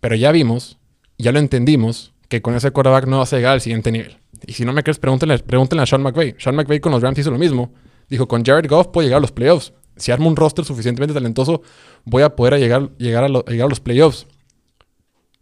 Pero 0.00 0.16
ya 0.16 0.32
vimos, 0.32 0.78
ya 1.16 1.32
lo 1.32 1.38
entendimos, 1.38 2.12
que 2.28 2.42
con 2.42 2.54
ese 2.54 2.70
quarterback 2.70 3.06
no 3.06 3.18
vas 3.18 3.32
a 3.32 3.36
llegar 3.36 3.54
al 3.54 3.60
siguiente 3.60 3.92
nivel. 3.92 4.18
Y 4.46 4.52
si 4.52 4.64
no 4.64 4.72
me 4.72 4.82
crees, 4.82 4.98
pregúntenle, 4.98 5.38
pregúntenle 5.38 5.82
a 5.82 5.86
Sean 5.86 6.02
McVay. 6.02 6.34
Sean 6.38 6.56
McVay 6.56 6.80
con 6.80 6.92
los 6.92 7.02
Rams 7.02 7.18
hizo 7.18 7.30
lo 7.30 7.38
mismo. 7.38 7.72
Dijo, 8.08 8.28
con 8.28 8.44
Jared 8.44 8.68
Goff 8.68 8.88
puedo 8.88 9.06
llegar 9.06 9.18
a 9.18 9.20
los 9.20 9.32
playoffs. 9.32 9.72
Si 9.96 10.10
armo 10.10 10.28
un 10.28 10.36
roster 10.36 10.64
suficientemente 10.64 11.14
talentoso, 11.14 11.62
voy 12.04 12.22
a 12.22 12.34
poder 12.34 12.58
llegar, 12.58 12.90
llegar, 12.98 13.24
a, 13.24 13.28
llegar 13.28 13.66
a 13.66 13.68
los 13.68 13.80
playoffs. 13.80 14.26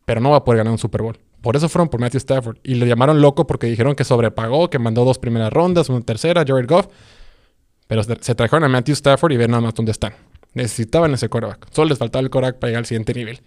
Pero 0.05 0.21
no 0.21 0.31
va 0.31 0.39
a 0.39 0.45
poder 0.45 0.59
ganar 0.59 0.73
un 0.73 0.79
Super 0.79 1.03
Bowl. 1.03 1.19
Por 1.43 1.57
eso 1.57 1.69
fueron 1.69 1.89
por 1.89 2.01
Matthew 2.01 2.19
Stafford. 2.19 2.59
Y 2.63 2.77
le 2.77 2.87
llamaron 2.87 3.21
loco 3.21 3.47
porque 3.47 3.67
dijeron 3.67 3.95
que 3.95 4.05
sobrepagó, 4.05 4.71
que 4.71 4.79
mandó 4.79 5.05
dos 5.05 5.19
primeras 5.19 5.53
rondas, 5.53 5.89
una 5.89 6.01
tercera, 6.01 6.45
Jared 6.47 6.69
Goff. 6.69 6.87
Pero 7.89 8.03
se 8.05 8.35
trajeron 8.35 8.65
a 8.65 8.69
Matthew 8.69 8.95
Stafford 8.95 9.33
y 9.33 9.37
ven 9.37 9.51
nada 9.51 9.61
más 9.61 9.75
dónde 9.75 9.93
están. 9.93 10.15
Necesitaban 10.55 11.13
ese 11.13 11.29
quarterback. 11.29 11.67
Solo 11.73 11.91
les 11.91 11.99
faltaba 11.99 12.23
el 12.23 12.31
quarterback 12.31 12.61
para 12.61 12.71
llegar 12.71 12.81
al 12.81 12.87
siguiente 12.87 13.13
nivel. 13.13 13.41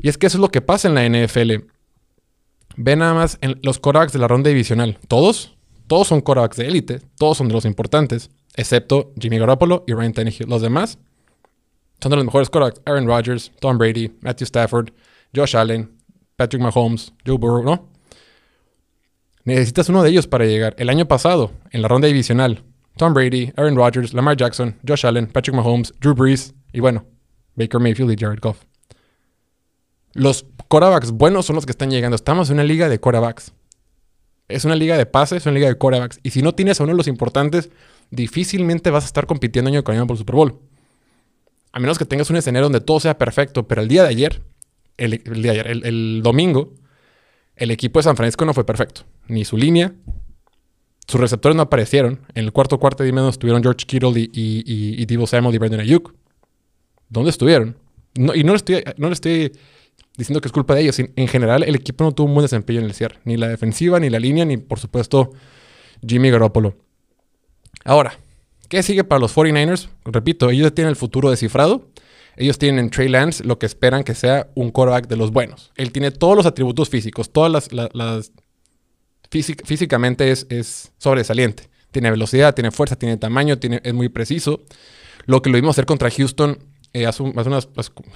Y 0.00 0.08
es 0.08 0.16
que 0.16 0.28
eso 0.28 0.38
es 0.38 0.40
lo 0.40 0.48
que 0.48 0.62
pasa 0.62 0.88
en 0.88 0.94
la 0.94 1.06
NFL. 1.06 1.66
Ve 2.76 2.96
nada 2.96 3.14
más 3.14 3.36
en 3.40 3.58
los 3.62 3.78
quarterbacks 3.78 4.12
de 4.12 4.20
la 4.20 4.28
ronda 4.28 4.48
divisional. 4.48 4.98
Todos, 5.08 5.56
todos 5.88 6.06
son 6.06 6.20
quarterbacks 6.20 6.56
de 6.56 6.68
élite. 6.68 7.00
Todos 7.18 7.36
son 7.36 7.48
de 7.48 7.54
los 7.54 7.64
importantes. 7.64 8.30
Excepto 8.54 9.12
Jimmy 9.20 9.38
Garoppolo 9.38 9.84
y 9.88 9.92
Ryan 9.92 10.12
Tannehill. 10.12 10.48
Los 10.48 10.62
demás 10.62 10.98
son 12.00 12.10
de 12.10 12.16
los 12.16 12.24
mejores 12.24 12.48
quarterbacks. 12.48 12.80
Aaron 12.86 13.06
Rodgers, 13.06 13.50
Tom 13.60 13.76
Brady, 13.76 14.16
Matthew 14.20 14.44
Stafford, 14.44 14.90
Josh 15.34 15.56
Allen, 15.56 15.90
Patrick 16.42 16.60
Mahomes, 16.60 17.12
Joe 17.24 17.38
Burrow, 17.38 17.62
¿no? 17.62 17.88
Necesitas 19.44 19.88
uno 19.88 20.02
de 20.02 20.10
ellos 20.10 20.26
para 20.26 20.44
llegar. 20.44 20.74
El 20.76 20.88
año 20.88 21.06
pasado, 21.06 21.52
en 21.70 21.82
la 21.82 21.88
ronda 21.88 22.08
divisional, 22.08 22.64
Tom 22.96 23.14
Brady, 23.14 23.52
Aaron 23.56 23.76
Rodgers, 23.76 24.12
Lamar 24.12 24.36
Jackson, 24.36 24.76
Josh 24.86 25.06
Allen, 25.06 25.28
Patrick 25.28 25.54
Mahomes, 25.54 25.94
Drew 26.00 26.14
Brees 26.14 26.52
y 26.72 26.80
bueno, 26.80 27.06
Baker 27.54 27.80
Mayfield 27.80 28.10
y 28.10 28.16
Jared 28.16 28.40
Goff. 28.40 28.64
Los 30.14 30.46
quarterbacks 30.66 31.12
buenos 31.12 31.46
son 31.46 31.54
los 31.54 31.64
que 31.64 31.70
están 31.70 31.90
llegando. 31.92 32.16
Estamos 32.16 32.50
en 32.50 32.54
una 32.54 32.64
liga 32.64 32.88
de 32.88 32.98
quarterbacks. 32.98 33.52
Es 34.48 34.64
una 34.64 34.74
liga 34.74 34.98
de 34.98 35.06
pases, 35.06 35.38
es 35.38 35.46
una 35.46 35.54
liga 35.54 35.68
de 35.68 35.76
quarterbacks. 35.76 36.18
Y 36.24 36.30
si 36.30 36.42
no 36.42 36.56
tienes 36.56 36.80
a 36.80 36.82
uno 36.82 36.92
de 36.92 36.96
los 36.96 37.06
importantes, 37.06 37.70
difícilmente 38.10 38.90
vas 38.90 39.04
a 39.04 39.06
estar 39.06 39.26
compitiendo 39.26 39.68
año 39.70 39.84
con 39.84 39.94
año 39.94 40.08
por 40.08 40.14
el 40.14 40.18
Super 40.18 40.34
Bowl. 40.34 40.58
A 41.70 41.78
menos 41.78 41.98
que 41.98 42.04
tengas 42.04 42.30
un 42.30 42.36
escenario 42.36 42.64
donde 42.64 42.80
todo 42.80 42.98
sea 42.98 43.16
perfecto. 43.16 43.68
Pero 43.68 43.80
el 43.80 43.86
día 43.86 44.02
de 44.02 44.08
ayer, 44.08 44.42
el, 44.96 45.22
ayer, 45.48 45.66
el, 45.66 46.20
domingo, 46.22 46.74
el 47.56 47.70
equipo 47.70 47.98
de 47.98 48.04
San 48.04 48.16
Francisco 48.16 48.44
no 48.44 48.54
fue 48.54 48.64
perfecto. 48.64 49.02
Ni 49.28 49.44
su 49.44 49.56
línea, 49.56 49.94
sus 51.06 51.20
receptores 51.20 51.56
no 51.56 51.62
aparecieron. 51.62 52.20
En 52.34 52.44
el 52.44 52.52
cuarto 52.52 52.78
cuarto 52.78 53.02
de 53.02 53.12
menos 53.12 53.34
estuvieron 53.34 53.62
George 53.62 53.86
Kittle 53.86 54.18
y, 54.18 54.30
y, 54.32 55.02
y, 55.02 55.26
Samuel 55.26 55.54
y 55.54 55.58
Brandon 55.58 55.80
Ayuk. 55.80 56.14
¿Dónde 57.08 57.30
estuvieron? 57.30 57.76
y 58.14 58.44
no 58.44 58.52
le, 58.52 58.56
estoy, 58.56 58.84
no 58.98 59.08
estoy 59.08 59.52
diciendo 60.16 60.40
que 60.40 60.48
es 60.48 60.52
culpa 60.52 60.74
de 60.74 60.82
ellos. 60.82 60.98
En 60.98 61.28
general, 61.28 61.62
el 61.62 61.74
equipo 61.74 62.04
no 62.04 62.12
tuvo 62.12 62.28
un 62.28 62.34
buen 62.34 62.44
desempeño 62.44 62.80
en 62.80 62.86
el 62.86 62.94
cierre. 62.94 63.18
Ni 63.24 63.36
la 63.36 63.48
defensiva, 63.48 63.98
ni 64.00 64.10
la 64.10 64.18
línea, 64.18 64.44
ni 64.44 64.56
por 64.56 64.78
supuesto 64.78 65.32
Jimmy 66.06 66.30
Garoppolo. 66.30 66.76
Ahora, 67.84 68.18
¿qué 68.68 68.82
sigue 68.82 69.04
para 69.04 69.18
los 69.18 69.34
49ers? 69.34 69.88
Repito, 70.04 70.50
ellos 70.50 70.74
tienen 70.74 70.90
el 70.90 70.96
futuro 70.96 71.30
descifrado. 71.30 71.88
Ellos 72.36 72.58
tienen 72.58 72.84
en 72.84 72.90
Trey 72.90 73.08
Lance 73.08 73.44
lo 73.44 73.58
que 73.58 73.66
esperan 73.66 74.04
que 74.04 74.14
sea 74.14 74.48
un 74.54 74.70
quarterback 74.70 75.06
de 75.06 75.16
los 75.16 75.32
buenos. 75.32 75.72
Él 75.76 75.92
tiene 75.92 76.10
todos 76.10 76.36
los 76.36 76.46
atributos 76.46 76.88
físicos, 76.88 77.30
todas 77.30 77.70
las... 77.72 78.32
físicamente 79.30 80.30
es, 80.30 80.46
es, 80.48 80.92
sobresaliente. 80.98 81.68
Tiene 81.90 82.10
velocidad, 82.10 82.54
tiene 82.54 82.70
fuerza, 82.70 82.96
tiene 82.96 83.18
tamaño, 83.18 83.58
tiene, 83.58 83.80
es 83.84 83.92
muy 83.92 84.08
preciso. 84.08 84.62
Lo 85.26 85.42
que 85.42 85.50
lo 85.50 85.56
vimos 85.56 85.74
hacer 85.74 85.86
contra 85.86 86.10
Houston 86.10 86.58
eh, 86.94 87.06
hace, 87.06 87.22
unas, 87.22 87.68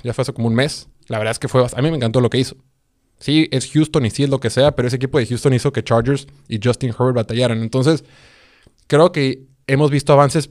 ya 0.03 0.13
fue 0.15 0.23
hace 0.23 0.33
como 0.33 0.49
un 0.49 0.55
mes. 0.55 0.89
La 1.09 1.19
verdad 1.19 1.33
es 1.33 1.39
que 1.39 1.49
fue, 1.49 1.65
a 1.65 1.83
mí 1.83 1.91
me 1.91 1.97
encantó 1.97 2.21
lo 2.21 2.31
que 2.31 2.39
hizo. 2.39 2.57
Sí, 3.19 3.49
es 3.51 3.71
Houston 3.73 4.05
y 4.05 4.11
sí 4.11 4.25
es 4.25 4.31
lo 4.31 4.41
que 4.41 4.51
sea, 4.51 4.77
pero 4.77 4.89
ese 4.89 4.97
equipo 4.97 5.19
de 5.19 5.27
Houston 5.27 5.55
hizo 5.55 5.73
que 5.73 5.83
Chargers 5.83 6.27
y 6.49 6.59
Justin 6.63 6.91
Herbert 6.91 7.17
batallaran. 7.17 7.63
Entonces, 7.63 8.05
creo 8.87 9.13
que 9.13 9.47
hemos 9.67 9.91
visto 9.91 10.13
avances 10.13 10.51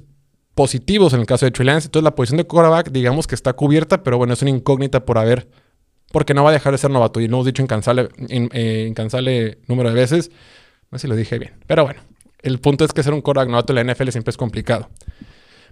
positivos 0.55 1.13
en 1.13 1.19
el 1.19 1.25
caso 1.25 1.45
de 1.45 1.51
Trey. 1.51 1.67
Entonces, 1.67 2.03
la 2.03 2.15
posición 2.15 2.37
de 2.37 2.45
quarterback, 2.45 2.89
digamos 2.91 3.27
que 3.27 3.35
está 3.35 3.53
cubierta, 3.53 4.01
pero 4.03 4.17
bueno, 4.17 4.33
es 4.33 4.41
una 4.41 4.51
incógnita 4.51 5.05
por 5.05 5.17
haber, 5.17 5.47
porque 6.11 6.33
no 6.33 6.43
va 6.43 6.49
a 6.49 6.53
dejar 6.53 6.71
de 6.71 6.77
ser 6.77 6.89
novato. 6.89 7.19
Y 7.19 7.27
lo 7.27 7.35
hemos 7.35 7.45
dicho 7.45 7.61
incansable, 7.61 8.09
eh, 8.29 8.85
incansable 8.87 9.59
número 9.67 9.89
de 9.89 9.95
veces. 9.95 10.31
No 10.91 10.97
sé 10.97 11.03
si 11.03 11.07
lo 11.07 11.15
dije 11.15 11.37
bien. 11.37 11.53
Pero 11.67 11.83
bueno, 11.83 12.01
el 12.41 12.59
punto 12.59 12.85
es 12.85 12.93
que 12.93 13.03
ser 13.03 13.13
un 13.13 13.21
quarterback 13.21 13.49
novato 13.49 13.73
en 13.73 13.87
la 13.87 13.93
NFL 13.93 14.09
siempre 14.09 14.31
es 14.31 14.37
complicado. 14.37 14.89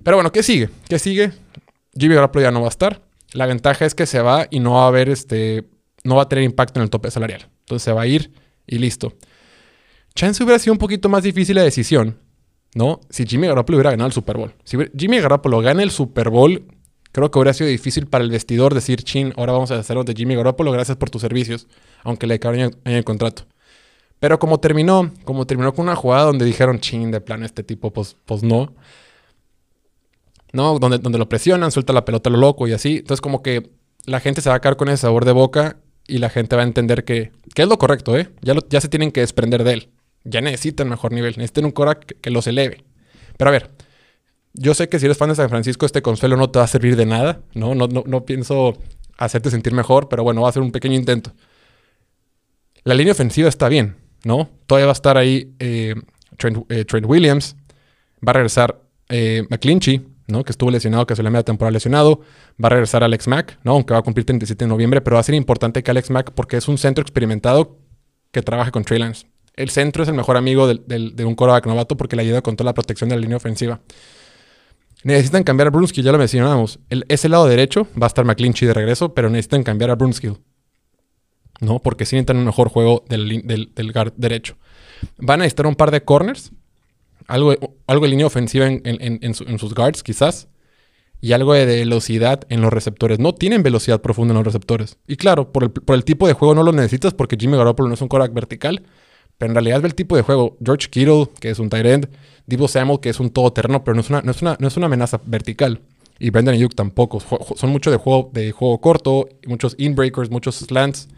Pero 0.03 0.17
bueno, 0.17 0.31
¿qué 0.31 0.43
sigue? 0.43 0.69
¿Qué 0.89 0.99
sigue? 0.99 1.31
Jimmy 1.97 2.15
Garoppolo 2.15 2.43
ya 2.43 2.51
no 2.51 2.59
va 2.59 2.67
a 2.67 2.69
estar. 2.69 3.01
La 3.31 3.45
ventaja 3.45 3.85
es 3.85 3.95
que 3.95 4.05
se 4.05 4.21
va 4.21 4.47
y 4.51 4.59
no 4.59 4.73
va 4.73 4.83
a 4.83 4.87
haber 4.87 5.09
este. 5.09 5.65
No 6.03 6.15
va 6.15 6.23
a 6.23 6.29
tener 6.29 6.43
impacto 6.43 6.79
en 6.79 6.83
el 6.83 6.89
tope 6.89 7.09
salarial. 7.09 7.47
Entonces 7.61 7.83
se 7.83 7.93
va 7.93 8.01
a 8.01 8.07
ir 8.07 8.31
y 8.67 8.77
listo. 8.79 9.13
Chance 10.15 10.43
hubiera 10.43 10.59
sido 10.59 10.73
un 10.73 10.79
poquito 10.79 11.09
más 11.09 11.23
difícil 11.23 11.55
la 11.55 11.63
decisión, 11.63 12.19
¿no? 12.75 13.01
Si 13.09 13.25
Jimmy 13.25 13.47
Garoppolo 13.47 13.77
hubiera 13.77 13.91
ganado 13.91 14.07
el 14.07 14.13
Super 14.13 14.37
Bowl. 14.37 14.53
Si 14.63 14.77
Jimmy 14.97 15.19
Garoppolo 15.19 15.61
gana 15.61 15.83
el 15.83 15.91
Super 15.91 16.29
Bowl, 16.29 16.65
creo 17.11 17.31
que 17.31 17.39
hubiera 17.39 17.53
sido 17.53 17.69
difícil 17.69 18.07
para 18.07 18.23
el 18.23 18.31
vestidor 18.31 18.73
decir, 18.73 19.03
chin, 19.03 19.33
ahora 19.37 19.53
vamos 19.53 19.71
a 19.71 19.79
hacerlo 19.79 20.03
de 20.03 20.13
Jimmy 20.13 20.35
Garoppolo, 20.35 20.71
gracias 20.71 20.97
por 20.97 21.09
tus 21.09 21.21
servicios, 21.21 21.67
aunque 22.03 22.27
le 22.27 22.35
acabaron 22.35 22.75
en 22.83 22.93
el 22.93 23.03
contrato. 23.03 23.43
Pero 24.19 24.39
como 24.39 24.59
terminó, 24.59 25.11
como 25.25 25.45
terminó 25.45 25.73
con 25.73 25.83
una 25.83 25.95
jugada 25.95 26.23
donde 26.23 26.45
dijeron, 26.45 26.79
chin, 26.79 27.11
de 27.11 27.21
plan, 27.21 27.43
este 27.43 27.63
tipo, 27.63 27.91
pues, 27.91 28.15
pues 28.25 28.41
no. 28.41 28.73
¿no? 30.53 30.79
Donde, 30.79 30.99
donde 30.99 31.17
lo 31.17 31.27
presionan, 31.27 31.71
suelta 31.71 31.91
la 31.91 32.05
pelota 32.05 32.29
lo 32.29 32.37
loco 32.37 32.67
y 32.67 32.73
así. 32.73 32.97
Entonces, 32.97 33.19
como 33.19 33.43
que 33.43 33.71
la 34.05 34.19
gente 34.19 34.41
se 34.41 34.49
va 34.49 34.55
a 34.55 34.61
quedar 34.61 34.77
con 34.77 34.87
ese 34.87 34.97
sabor 34.97 35.25
de 35.25 35.33
boca 35.33 35.77
y 36.07 36.19
la 36.19 36.29
gente 36.29 36.55
va 36.55 36.61
a 36.61 36.65
entender 36.65 37.03
que, 37.03 37.31
que 37.53 37.63
es 37.63 37.67
lo 37.67 37.77
correcto, 37.77 38.17
¿eh? 38.17 38.29
Ya, 38.41 38.55
ya 38.69 38.79
se 38.79 38.87
tienen 38.87 39.11
que 39.11 39.21
desprender 39.21 39.63
de 39.63 39.73
él. 39.73 39.89
Ya 40.23 40.41
necesitan 40.41 40.89
mejor 40.89 41.11
nivel, 41.11 41.33
necesitan 41.37 41.65
un 41.65 41.71
Cora 41.71 41.99
que, 41.99 42.29
los 42.29 42.47
eleve. 42.47 42.83
Pero 43.37 43.49
a 43.49 43.51
ver, 43.51 43.71
yo 44.53 44.73
sé 44.73 44.87
que 44.87 44.99
si 44.99 45.05
eres 45.05 45.17
fan 45.17 45.29
de 45.29 45.35
San 45.35 45.49
Francisco, 45.49 45.85
este 45.85 46.01
consuelo 46.01 46.37
no 46.37 46.49
te 46.49 46.59
va 46.59 46.65
a 46.65 46.67
servir 46.67 46.95
de 46.95 47.05
nada, 47.05 47.41
¿no? 47.53 47.75
No, 47.75 47.87
no, 47.87 48.03
no 48.05 48.25
pienso 48.25 48.77
hacerte 49.17 49.49
sentir 49.49 49.73
mejor, 49.73 50.09
pero 50.09 50.23
bueno, 50.23 50.41
va 50.41 50.49
a 50.49 50.51
ser 50.51 50.61
un 50.61 50.71
pequeño 50.71 50.95
intento. 50.95 51.33
La 52.83 52.93
línea 52.93 53.13
ofensiva 53.13 53.49
está 53.49 53.69
bien, 53.69 53.95
¿no? 54.23 54.49
Todavía 54.67 54.85
va 54.85 54.91
a 54.91 54.93
estar 54.93 55.17
ahí 55.17 55.55
eh, 55.59 55.95
Trent, 56.37 56.65
eh, 56.69 56.85
Williams, 57.05 57.55
va 58.25 58.31
a 58.31 58.33
regresar 58.33 58.81
eh, 59.09 59.43
McClinchy, 59.49 60.01
¿no? 60.27 60.43
Que 60.43 60.51
estuvo 60.51 60.71
lesionado, 60.71 61.05
que 61.05 61.15
se 61.15 61.23
le 61.23 61.29
media 61.29 61.43
temporada 61.43 61.71
lesionado. 61.71 62.21
Va 62.61 62.67
a 62.67 62.69
regresar 62.69 63.03
Alex 63.03 63.27
Mack, 63.27 63.59
¿no? 63.63 63.73
Aunque 63.73 63.93
va 63.93 63.99
a 63.99 64.03
cumplir 64.03 64.25
37 64.25 64.65
de 64.65 64.69
noviembre, 64.69 65.01
pero 65.01 65.15
va 65.15 65.19
a 65.19 65.23
ser 65.23 65.35
importante 65.35 65.83
que 65.83 65.91
Alex 65.91 66.09
Mack, 66.09 66.31
porque 66.31 66.57
es 66.57 66.67
un 66.67 66.77
centro 66.77 67.01
experimentado 67.01 67.77
que 68.31 68.41
trabaja 68.41 68.71
con 68.71 68.83
Trey 68.83 68.99
Lance. 68.99 69.27
El 69.55 69.69
centro 69.69 70.03
es 70.03 70.09
el 70.09 70.15
mejor 70.15 70.37
amigo 70.37 70.67
de 70.67 71.25
un 71.25 71.35
quarterback 71.35 71.67
novato 71.67 71.95
porque 71.95 72.15
le 72.15 72.23
ayuda 72.23 72.41
con 72.41 72.55
toda 72.55 72.65
la 72.65 72.73
protección 72.73 73.09
de 73.09 73.15
la 73.15 73.21
línea 73.21 73.37
ofensiva. 73.37 73.81
Necesitan 75.03 75.43
cambiar 75.43 75.67
a 75.67 75.71
Brunskill, 75.71 76.03
ya 76.03 76.11
lo 76.11 76.17
mencionábamos. 76.17 76.79
ese 76.89 77.29
lado 77.29 77.45
derecho 77.47 77.87
va 78.01 78.05
a 78.05 78.07
estar 78.07 78.23
McClinchy 78.23 78.65
de 78.65 78.73
regreso, 78.73 79.13
pero 79.13 79.29
necesitan 79.29 79.63
cambiar 79.63 79.91
a 79.91 79.95
Brunskill. 79.95 80.37
¿No? 81.59 81.79
Porque 81.79 82.05
sí 82.05 82.15
necesitan 82.15 82.37
un 82.37 82.45
mejor 82.45 82.69
juego 82.69 83.03
del, 83.07 83.91
guard 83.93 84.13
derecho. 84.15 84.55
Van 85.17 85.41
a 85.41 85.43
necesitar 85.43 85.67
un 85.67 85.75
par 85.75 85.91
de 85.91 86.03
corners 86.03 86.51
algo, 87.27 87.53
algo 87.87 88.05
de 88.05 88.09
línea 88.09 88.25
ofensiva 88.25 88.67
en, 88.67 89.33
sus 89.33 89.73
guards, 89.73 90.03
quizás. 90.03 90.47
Y 91.21 91.31
algo 91.31 91.53
de 91.53 91.65
velocidad 91.65 92.41
en 92.49 92.59
los 92.59 92.73
receptores. 92.73 93.17
No 93.17 93.33
tienen 93.33 93.63
velocidad 93.63 94.01
profunda 94.01 94.33
en 94.33 94.37
los 94.37 94.45
receptores. 94.45 94.97
Y 95.07 95.15
claro, 95.15 95.53
por 95.53 95.71
el, 95.95 96.03
tipo 96.03 96.27
de 96.27 96.33
juego 96.33 96.53
no 96.53 96.63
lo 96.63 96.73
necesitas 96.73 97.13
porque 97.13 97.37
Jimmy 97.39 97.55
Garoppolo 97.55 97.87
no 97.87 97.95
es 97.95 98.01
un 98.01 98.09
quarterback 98.09 98.35
vertical. 98.35 98.83
Pero 99.37 99.51
en 99.51 99.55
realidad 99.55 99.81
ve 99.81 99.87
el 99.87 99.95
tipo 99.95 100.15
de 100.15 100.21
juego. 100.21 100.57
George 100.63 100.89
Kittle, 100.89 101.29
que 101.39 101.49
es 101.49 101.59
un 101.59 101.69
tight 101.69 101.85
end. 101.85 102.09
Divo 102.45 102.67
Samuel, 102.67 102.99
que 102.99 103.09
es 103.09 103.19
un 103.19 103.29
todoterreno, 103.29 103.83
pero 103.83 103.95
no 103.95 104.01
es 104.01 104.09
una, 104.09 104.21
no 104.21 104.31
es 104.31 104.41
una, 104.41 104.57
no 104.59 104.67
es 104.67 104.77
una 104.77 104.85
amenaza 104.87 105.21
vertical. 105.25 105.81
Y 106.19 106.29
Brendan 106.29 106.55
Ayuk 106.55 106.75
tampoco. 106.75 107.19
Son 107.55 107.69
mucho 107.69 107.91
de 107.91 107.97
juego, 107.97 108.29
de 108.33 108.51
juego 108.51 108.79
corto, 108.79 109.27
muchos 109.45 109.75
inbreakers, 109.77 110.29
muchos 110.29 110.55
slants, 110.57 111.09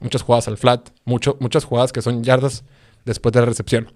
muchas 0.00 0.22
jugadas 0.22 0.48
al 0.48 0.56
flat, 0.56 0.90
muchas 1.04 1.64
jugadas 1.64 1.92
que 1.92 2.02
son 2.02 2.22
yardas 2.22 2.64
después 3.04 3.32
de 3.32 3.40
la 3.40 3.46
recepción. 3.46 3.92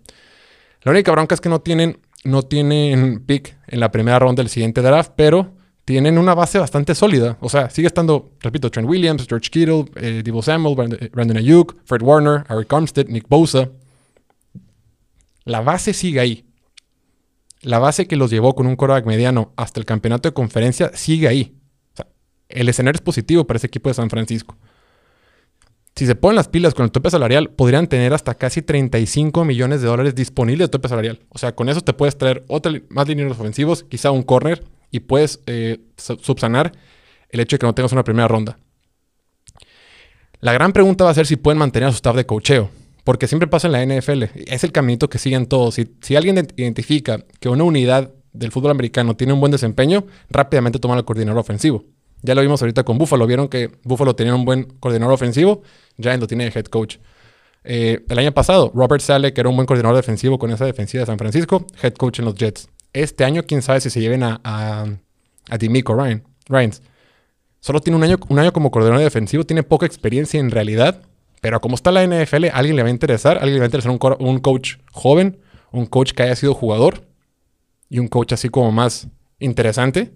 La 0.82 0.92
única 0.92 1.12
bronca 1.12 1.34
es 1.34 1.40
que 1.40 1.48
no 1.48 1.60
tienen, 1.60 1.98
no 2.24 2.42
tienen 2.42 3.20
pick 3.26 3.56
en 3.66 3.80
la 3.80 3.90
primera 3.90 4.18
ronda 4.18 4.42
del 4.42 4.50
siguiente 4.50 4.80
draft, 4.80 5.12
pero 5.16 5.52
tienen 5.88 6.18
una 6.18 6.34
base 6.34 6.58
bastante 6.58 6.94
sólida. 6.94 7.38
O 7.40 7.48
sea, 7.48 7.70
sigue 7.70 7.86
estando, 7.86 8.32
repito, 8.40 8.70
Trent 8.70 8.86
Williams, 8.86 9.24
George 9.26 9.48
Kittle, 9.48 9.86
eh, 9.96 10.20
Divo 10.22 10.42
Samuel, 10.42 10.76
Brandon 11.10 11.38
Ayuk, 11.38 11.76
Fred 11.86 12.02
Warner, 12.02 12.44
Harry 12.46 12.66
Armstead, 12.68 13.06
Nick 13.06 13.26
Bosa. 13.26 13.70
La 15.44 15.62
base 15.62 15.94
sigue 15.94 16.20
ahí. 16.20 16.44
La 17.62 17.78
base 17.78 18.06
que 18.06 18.16
los 18.16 18.30
llevó 18.30 18.54
con 18.54 18.66
un 18.66 18.76
quarterback 18.76 19.06
mediano 19.06 19.54
hasta 19.56 19.80
el 19.80 19.86
campeonato 19.86 20.28
de 20.28 20.34
conferencia 20.34 20.90
sigue 20.92 21.26
ahí. 21.26 21.56
O 21.94 21.96
sea, 21.96 22.06
el 22.50 22.68
escenario 22.68 22.98
es 22.98 23.02
positivo 23.02 23.46
para 23.46 23.56
ese 23.56 23.68
equipo 23.68 23.88
de 23.88 23.94
San 23.94 24.10
Francisco. 24.10 24.58
Si 25.96 26.04
se 26.04 26.16
ponen 26.16 26.36
las 26.36 26.48
pilas 26.48 26.74
con 26.74 26.84
el 26.84 26.92
tope 26.92 27.08
salarial, 27.08 27.48
podrían 27.48 27.86
tener 27.86 28.12
hasta 28.12 28.34
casi 28.34 28.60
35 28.60 29.42
millones 29.46 29.80
de 29.80 29.88
dólares 29.88 30.14
disponibles 30.14 30.66
de 30.66 30.70
tope 30.70 30.88
salarial. 30.88 31.20
O 31.30 31.38
sea, 31.38 31.54
con 31.54 31.70
eso 31.70 31.80
te 31.80 31.94
puedes 31.94 32.18
traer 32.18 32.44
más 32.90 33.06
dineros 33.06 33.38
ofensivos, 33.38 33.84
quizá 33.84 34.10
un 34.10 34.22
corner, 34.22 34.62
y 34.90 35.00
puedes 35.00 35.40
eh, 35.46 35.78
subsanar 35.96 36.72
el 37.30 37.40
hecho 37.40 37.56
de 37.56 37.58
que 37.60 37.66
no 37.66 37.74
tengas 37.74 37.92
una 37.92 38.04
primera 38.04 38.28
ronda. 38.28 38.58
La 40.40 40.52
gran 40.52 40.72
pregunta 40.72 41.04
va 41.04 41.10
a 41.10 41.14
ser 41.14 41.26
si 41.26 41.36
pueden 41.36 41.58
mantener 41.58 41.88
a 41.88 41.92
su 41.92 41.96
staff 41.96 42.16
de 42.16 42.26
cocheo. 42.26 42.70
Porque 43.04 43.26
siempre 43.26 43.48
pasa 43.48 43.68
en 43.68 43.72
la 43.72 43.84
NFL. 43.84 44.24
Es 44.46 44.64
el 44.64 44.72
caminito 44.72 45.08
que 45.08 45.18
siguen 45.18 45.46
todos. 45.46 45.76
Si, 45.76 45.96
si 46.02 46.14
alguien 46.14 46.46
identifica 46.56 47.24
que 47.40 47.48
una 47.48 47.64
unidad 47.64 48.12
del 48.32 48.52
fútbol 48.52 48.70
americano 48.70 49.16
tiene 49.16 49.32
un 49.32 49.40
buen 49.40 49.50
desempeño, 49.50 50.06
rápidamente 50.28 50.78
toma 50.78 50.94
el 50.96 51.04
coordinador 51.04 51.40
ofensivo. 51.40 51.84
Ya 52.22 52.34
lo 52.34 52.42
vimos 52.42 52.60
ahorita 52.60 52.84
con 52.84 52.98
Buffalo. 52.98 53.26
Vieron 53.26 53.48
que 53.48 53.70
Buffalo 53.82 54.14
tenía 54.14 54.34
un 54.34 54.44
buen 54.44 54.64
coordinador 54.78 55.14
ofensivo. 55.14 55.62
Giants 55.98 56.20
lo 56.20 56.26
tiene 56.26 56.44
de 56.44 56.58
head 56.58 56.66
coach. 56.66 56.98
Eh, 57.64 58.04
el 58.08 58.18
año 58.18 58.32
pasado, 58.32 58.70
Robert 58.74 59.02
Sale, 59.02 59.32
que 59.32 59.40
era 59.40 59.48
un 59.48 59.56
buen 59.56 59.66
coordinador 59.66 59.96
defensivo 59.96 60.38
con 60.38 60.50
esa 60.50 60.66
defensiva 60.66 61.00
de 61.00 61.06
San 61.06 61.18
Francisco, 61.18 61.66
head 61.82 61.94
coach 61.94 62.18
en 62.18 62.26
los 62.26 62.34
Jets. 62.34 62.68
Este 62.92 63.24
año, 63.24 63.42
quién 63.44 63.62
sabe 63.62 63.80
si 63.80 63.90
se 63.90 64.00
lleven 64.00 64.22
a, 64.22 64.40
a, 64.44 64.86
a 65.50 65.58
Dimico 65.58 65.94
Ryan. 65.94 66.22
Solo 67.60 67.80
tiene 67.80 67.96
un 67.96 68.04
año, 68.04 68.16
un 68.28 68.38
año 68.38 68.52
como 68.52 68.70
coordinador 68.70 69.02
defensivo, 69.02 69.44
tiene 69.44 69.62
poca 69.62 69.86
experiencia 69.86 70.38
en 70.38 70.50
realidad, 70.50 71.02
pero 71.40 71.60
como 71.60 71.74
está 71.74 71.90
la 71.90 72.06
NFL, 72.06 72.46
alguien 72.52 72.76
le 72.76 72.82
va 72.82 72.88
a 72.88 72.92
interesar, 72.92 73.36
alguien 73.38 73.54
le 73.54 73.60
va 73.60 73.64
a 73.64 73.66
interesar 73.66 73.90
un, 73.90 74.26
un 74.26 74.38
coach 74.38 74.76
joven, 74.92 75.38
un 75.72 75.86
coach 75.86 76.12
que 76.12 76.22
haya 76.22 76.36
sido 76.36 76.54
jugador 76.54 77.06
y 77.88 77.98
un 77.98 78.08
coach 78.08 78.32
así 78.32 78.48
como 78.48 78.70
más 78.72 79.08
interesante. 79.38 80.12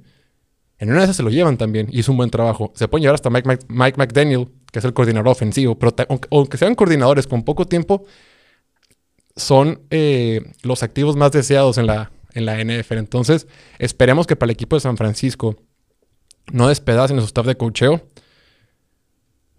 En 0.79 0.91
una 0.91 0.99
de 0.99 1.05
esas 1.05 1.17
se 1.17 1.23
lo 1.23 1.31
llevan 1.31 1.59
también 1.59 1.88
y 1.91 2.00
hizo 2.00 2.11
un 2.12 2.19
buen 2.19 2.31
trabajo. 2.31 2.73
Se 2.75 2.88
pueden 2.88 3.02
llevar 3.02 3.14
hasta 3.14 3.31
Mike, 3.31 3.67
Mike, 3.69 3.99
McDaniel, 3.99 4.49
que 4.73 4.79
es 4.79 4.85
el 4.85 4.93
coordinador 4.93 5.29
ofensivo, 5.29 5.79
pero 5.79 5.95
aunque, 6.31 6.57
sean 6.57 6.75
coordinadores 6.75 7.26
con 7.26 7.45
poco 7.45 7.67
tiempo, 7.67 8.05
son 9.37 9.83
eh, 9.91 10.43
los 10.62 10.83
activos 10.83 11.17
más 11.17 11.33
deseados 11.33 11.79
en 11.79 11.87
la, 11.87 12.11
en 12.35 12.47
la 12.47 12.62
NFL. 12.62 12.99
Entonces, 12.99 13.47
esperemos 13.79 14.27
que 14.27 14.37
para 14.37 14.51
el 14.51 14.55
equipo 14.55 14.77
de 14.77 14.81
San 14.81 14.97
Francisco 14.97 15.57
no 16.53 16.69
despedacen 16.69 17.19
su 17.21 17.27
staff 17.27 17.47
de 17.47 17.57
cocheo. 17.57 18.03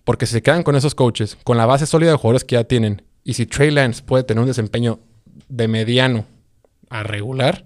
Porque 0.04 0.26
si 0.26 0.34
se 0.34 0.42
quedan 0.42 0.64
con 0.64 0.76
esos 0.76 0.96
coaches, 0.96 1.38
con 1.44 1.58
la 1.58 1.66
base 1.66 1.86
sólida 1.86 2.12
de 2.12 2.18
jugadores 2.18 2.44
que 2.44 2.56
ya 2.56 2.66
tienen, 2.66 3.04
y 3.24 3.36
si 3.36 3.46
Trey 3.46 3.72
Lance 3.72 4.04
puede 4.04 4.24
tener 4.24 4.42
un 4.42 4.48
desempeño 4.48 5.00
de 5.48 5.68
mediano 5.68 6.26
a 6.90 7.04
regular, 7.04 7.66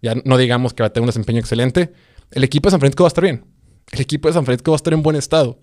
ya 0.00 0.14
no 0.24 0.38
digamos 0.38 0.72
que 0.72 0.82
va 0.82 0.86
a 0.86 0.92
tener 0.92 1.02
un 1.02 1.08
desempeño 1.08 1.40
excelente, 1.40 1.92
el 2.30 2.44
equipo 2.44 2.68
de 2.68 2.70
San 2.72 2.80
Francisco 2.80 3.04
va 3.04 3.08
a 3.08 3.08
estar 3.08 3.24
bien. 3.24 3.44
El 3.90 4.00
equipo 4.00 4.28
de 4.28 4.34
San 4.34 4.44
Francisco 4.44 4.70
va 4.70 4.76
a 4.76 4.78
estar 4.78 4.94
en 4.94 5.02
buen 5.02 5.16
estado. 5.16 5.58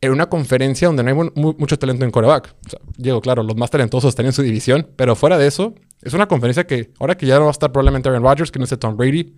En 0.00 0.10
una 0.10 0.26
conferencia 0.26 0.88
donde 0.88 1.02
no 1.02 1.10
hay 1.10 1.30
mucho 1.34 1.78
talento 1.78 2.04
en 2.04 2.10
coreback. 2.10 2.54
O 2.66 2.70
sea, 2.70 2.80
digo, 2.96 3.20
claro, 3.20 3.42
los 3.42 3.56
más 3.56 3.70
talentosos 3.70 4.08
están 4.08 4.26
en 4.26 4.32
su 4.32 4.42
división, 4.42 4.90
pero 4.96 5.14
fuera 5.14 5.36
de 5.36 5.46
eso, 5.46 5.74
es 6.04 6.14
una 6.14 6.26
conferencia 6.26 6.66
que, 6.66 6.92
ahora 6.98 7.16
que 7.16 7.26
ya 7.26 7.36
no 7.36 7.42
va 7.42 7.48
a 7.48 7.50
estar 7.50 7.72
probablemente 7.72 8.08
Aaron 8.08 8.22
Rodgers, 8.22 8.50
que 8.50 8.58
no 8.58 8.64
es 8.64 8.78
Tom 8.78 8.96
Brady, 8.96 9.34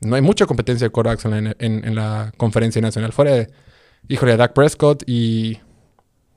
no 0.00 0.14
hay 0.14 0.22
mucha 0.22 0.46
competencia 0.46 0.86
de 0.86 0.92
corebacks 0.92 1.24
en 1.24 1.94
la, 1.94 2.32
conferencia 2.36 2.80
nacional. 2.80 3.12
Fuera 3.12 3.32
de, 3.32 3.50
híjole, 4.08 4.36
Dak 4.36 4.52
Prescott 4.52 5.02
y. 5.06 5.58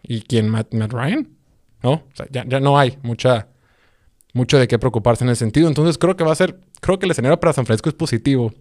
¿Y 0.03 0.22
quién? 0.22 0.50
Matt, 0.50 0.74
Ryan? 0.74 1.29
¿No? 1.84 1.91
O 1.91 2.10
sea, 2.13 2.25
ya, 2.31 2.43
ya 2.48 2.60
no 2.60 2.79
hay 2.79 2.98
mucha, 3.03 3.50
mucho 4.34 4.58
de 4.58 4.67
qué 4.67 4.79
preocuparse 4.79 5.24
en 5.24 5.29
ese 5.29 5.39
sentido. 5.39 5.67
Entonces 5.67 6.00
creo 6.00 6.15
que 6.15 6.24
va 6.24 6.31
a 6.31 6.36
ser. 6.36 6.60
Creo 6.79 6.98
que 6.98 7.05
el 7.05 7.12
escenario 7.12 7.39
para 7.39 7.53
San 7.53 7.65
Francisco 7.65 7.89
es 7.89 7.96
positivo. 7.96 8.51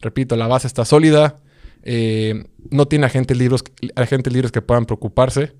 Repito, 0.00 0.34
la 0.34 0.48
base 0.48 0.66
está 0.66 0.84
sólida. 0.84 1.36
Eh, 1.84 2.44
no 2.70 2.86
tiene 2.86 3.06
agentes 3.06 3.36
libres, 3.36 3.62
agentes 3.94 4.32
libres 4.32 4.50
que 4.50 4.60
puedan 4.60 4.86
preocuparse. 4.86 5.54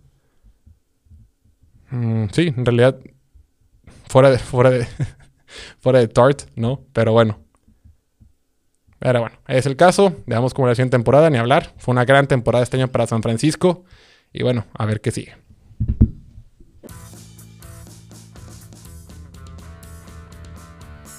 Mm, 1.91 2.27
sí, 2.33 2.53
en 2.57 2.65
realidad. 2.65 2.99
Fuera 4.13 4.31
de. 4.31 4.39
Fuera 4.39 4.69
de. 4.69 4.87
fuera 5.81 5.99
de 6.01 6.07
Tart, 6.07 6.43
¿no? 6.55 6.85
Pero 6.93 7.13
bueno. 7.13 7.39
Pero 8.99 9.21
bueno, 9.21 9.37
es 9.49 9.65
el 9.65 9.75
caso. 9.77 10.15
Veamos 10.27 10.53
cómo 10.53 10.69
la 10.69 10.75
siguiente 10.75 10.99
temporada, 10.99 11.31
ni 11.31 11.39
hablar. 11.39 11.73
Fue 11.79 11.93
una 11.93 12.05
gran 12.05 12.27
temporada 12.27 12.63
este 12.63 12.77
año 12.77 12.89
para 12.89 13.07
San 13.07 13.23
Francisco. 13.23 13.85
Y 14.31 14.43
bueno, 14.43 14.67
a 14.75 14.85
ver 14.85 15.01
qué 15.01 15.13
sigue. 15.13 15.35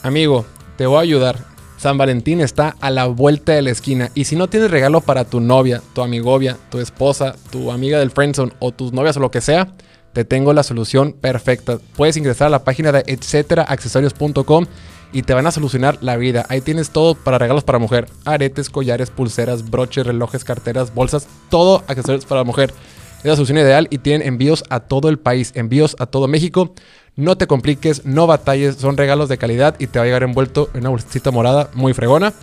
Amigo, 0.04 0.46
te 0.78 0.86
voy 0.86 0.98
a 0.98 1.02
ayudar. 1.02 1.40
San 1.78 1.98
Valentín 1.98 2.42
está 2.42 2.76
a 2.80 2.92
la 2.92 3.08
vuelta 3.08 3.54
de 3.54 3.64
la 3.64 3.72
esquina. 3.72 4.12
Y 4.14 4.26
si 4.26 4.36
no 4.36 4.50
tienes 4.50 4.70
regalo 4.70 5.02
para 5.02 5.26
tu 5.26 5.40
novia, 5.40 5.82
tu 5.94 6.04
amigovia, 6.04 6.60
tu 6.70 6.80
esposa, 6.80 7.34
tu 7.50 7.72
amiga 7.72 7.98
del 7.98 8.12
friendzone 8.12 8.54
o 8.60 8.72
tus 8.72 8.94
novias 8.94 9.18
o 9.18 9.20
lo 9.20 9.32
que 9.32 9.42
sea, 9.42 9.74
te 10.14 10.24
tengo 10.24 10.54
la 10.54 10.64
solución 10.64 11.14
perfecta. 11.14 11.80
Puedes 11.96 12.18
ingresar 12.18 12.48
a 12.48 12.52
la 12.52 12.64
página 12.64 12.92
de 12.92 13.04
etcéteraaccesorios.com 13.08 14.66
y 15.12 15.24
te 15.24 15.34
van 15.34 15.46
a 15.48 15.52
solucionar 15.52 15.98
la 16.02 16.18
vida. 16.18 16.46
Ahí 16.50 16.62
tienes 16.62 16.92
todo 16.92 17.16
para 17.16 17.38
regalos 17.38 17.64
para 17.64 17.80
mujer. 17.80 18.08
Aretes, 18.26 18.70
collares, 18.70 19.10
pulseras, 19.10 19.70
broches, 19.70 20.06
relojes, 20.06 20.44
carteras, 20.44 20.94
bolsas, 20.94 21.28
todo 21.50 21.84
accesorios 21.88 22.26
para 22.26 22.44
mujer. 22.44 22.74
Es 23.20 23.26
la 23.26 23.36
solución 23.36 23.58
ideal 23.58 23.88
y 23.90 24.00
tienen 24.00 24.28
envíos 24.28 24.64
a 24.70 24.82
todo 24.82 25.10
el 25.10 25.18
país, 25.18 25.52
envíos 25.56 25.96
a 26.00 26.06
todo 26.06 26.28
México. 26.28 26.74
No 27.16 27.38
te 27.38 27.48
compliques, 27.48 28.06
no 28.06 28.28
batalles, 28.28 28.76
son 28.78 28.98
regalos 28.98 29.30
de 29.30 29.38
calidad 29.38 29.76
y 29.80 29.88
te 29.88 30.00
va 30.00 30.04
a 30.04 30.06
llegar 30.06 30.24
envuelto 30.24 30.70
en 30.74 30.82
una 30.82 30.90
bolsita 30.90 31.32
morada 31.32 31.70
muy 31.74 31.94
fregona 31.94 32.34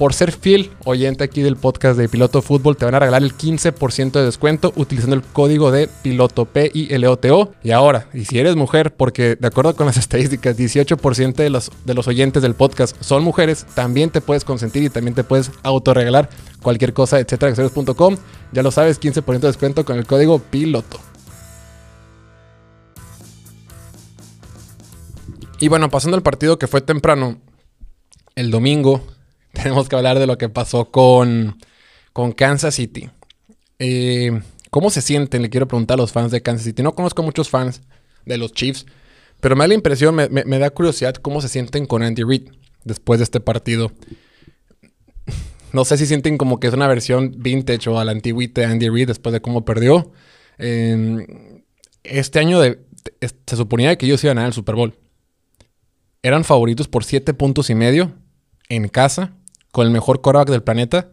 por 0.00 0.14
ser 0.14 0.32
fiel 0.32 0.70
oyente 0.86 1.24
aquí 1.24 1.42
del 1.42 1.56
podcast 1.56 1.98
de 1.98 2.08
Piloto 2.08 2.40
Fútbol, 2.40 2.74
te 2.74 2.86
van 2.86 2.94
a 2.94 3.00
regalar 3.00 3.22
el 3.22 3.36
15% 3.36 4.12
de 4.12 4.24
descuento 4.24 4.72
utilizando 4.74 5.14
el 5.14 5.22
código 5.22 5.70
de 5.70 5.90
Piloto 6.02 6.46
P 6.46 6.70
I 6.72 6.94
L 6.94 7.06
O 7.06 7.18
T 7.18 7.30
O. 7.30 7.52
Y 7.62 7.72
ahora, 7.72 8.08
y 8.14 8.24
si 8.24 8.38
eres 8.38 8.56
mujer, 8.56 8.94
porque 8.94 9.36
de 9.36 9.46
acuerdo 9.46 9.76
con 9.76 9.84
las 9.84 9.96
estadísticas, 9.98 10.56
18% 10.56 11.34
de 11.34 11.50
los, 11.50 11.70
de 11.84 11.92
los 11.92 12.08
oyentes 12.08 12.42
del 12.42 12.54
podcast 12.54 12.96
son 13.02 13.22
mujeres, 13.22 13.66
también 13.74 14.08
te 14.08 14.22
puedes 14.22 14.42
consentir 14.42 14.82
y 14.84 14.88
también 14.88 15.14
te 15.14 15.22
puedes 15.22 15.50
autorregalar 15.62 16.30
cualquier 16.62 16.94
cosa, 16.94 17.20
etcétera, 17.20 17.54
Ya 18.52 18.62
lo 18.62 18.70
sabes, 18.70 18.98
15% 18.98 19.38
de 19.38 19.48
descuento 19.48 19.84
con 19.84 19.98
el 19.98 20.06
código 20.06 20.38
Piloto. 20.38 20.98
Y 25.58 25.68
bueno, 25.68 25.90
pasando 25.90 26.16
al 26.16 26.22
partido 26.22 26.58
que 26.58 26.68
fue 26.68 26.80
temprano, 26.80 27.36
el 28.34 28.50
domingo, 28.50 29.04
tenemos 29.52 29.88
que 29.88 29.96
hablar 29.96 30.18
de 30.18 30.26
lo 30.26 30.38
que 30.38 30.48
pasó 30.48 30.90
con, 30.90 31.58
con 32.12 32.32
Kansas 32.32 32.74
City. 32.74 33.10
Eh, 33.78 34.40
¿Cómo 34.70 34.90
se 34.90 35.02
sienten? 35.02 35.42
Le 35.42 35.50
quiero 35.50 35.66
preguntar 35.66 35.96
a 35.96 36.02
los 36.02 36.12
fans 36.12 36.30
de 36.30 36.42
Kansas 36.42 36.64
City. 36.64 36.82
No 36.82 36.94
conozco 36.94 37.22
muchos 37.22 37.48
fans 37.48 37.82
de 38.24 38.38
los 38.38 38.52
Chiefs, 38.52 38.86
pero 39.40 39.56
me 39.56 39.64
da 39.64 39.68
la 39.68 39.74
impresión, 39.74 40.14
me, 40.14 40.58
da 40.58 40.70
curiosidad 40.70 41.14
cómo 41.14 41.40
se 41.40 41.48
sienten 41.48 41.86
con 41.86 42.02
Andy 42.02 42.22
Reid 42.22 42.50
después 42.84 43.18
de 43.18 43.24
este 43.24 43.40
partido. 43.40 43.92
No 45.72 45.84
sé 45.84 45.96
si 45.96 46.04
sienten 46.04 46.36
como 46.36 46.58
que 46.58 46.66
es 46.66 46.74
una 46.74 46.88
versión 46.88 47.32
vintage 47.38 47.88
o 47.88 48.00
a 48.00 48.04
la 48.04 48.10
antigüita 48.10 48.60
de 48.60 48.66
Andy 48.66 48.88
Reid 48.88 49.06
después 49.06 49.32
de 49.32 49.40
cómo 49.40 49.64
perdió. 49.64 50.10
este 50.58 52.40
año 52.40 52.60
se 52.60 53.56
suponía 53.56 53.96
que 53.96 54.06
ellos 54.06 54.24
iban 54.24 54.38
a 54.38 54.40
ganar 54.40 54.48
el 54.48 54.52
Super 54.52 54.74
Bowl. 54.74 54.98
Eran 56.24 56.42
favoritos 56.42 56.88
por 56.88 57.04
7 57.04 57.34
puntos 57.34 57.70
y 57.70 57.76
medio 57.76 58.12
en 58.68 58.88
casa 58.88 59.36
con 59.72 59.86
el 59.86 59.92
mejor 59.92 60.20
quarterback 60.20 60.50
del 60.50 60.62
planeta, 60.62 61.12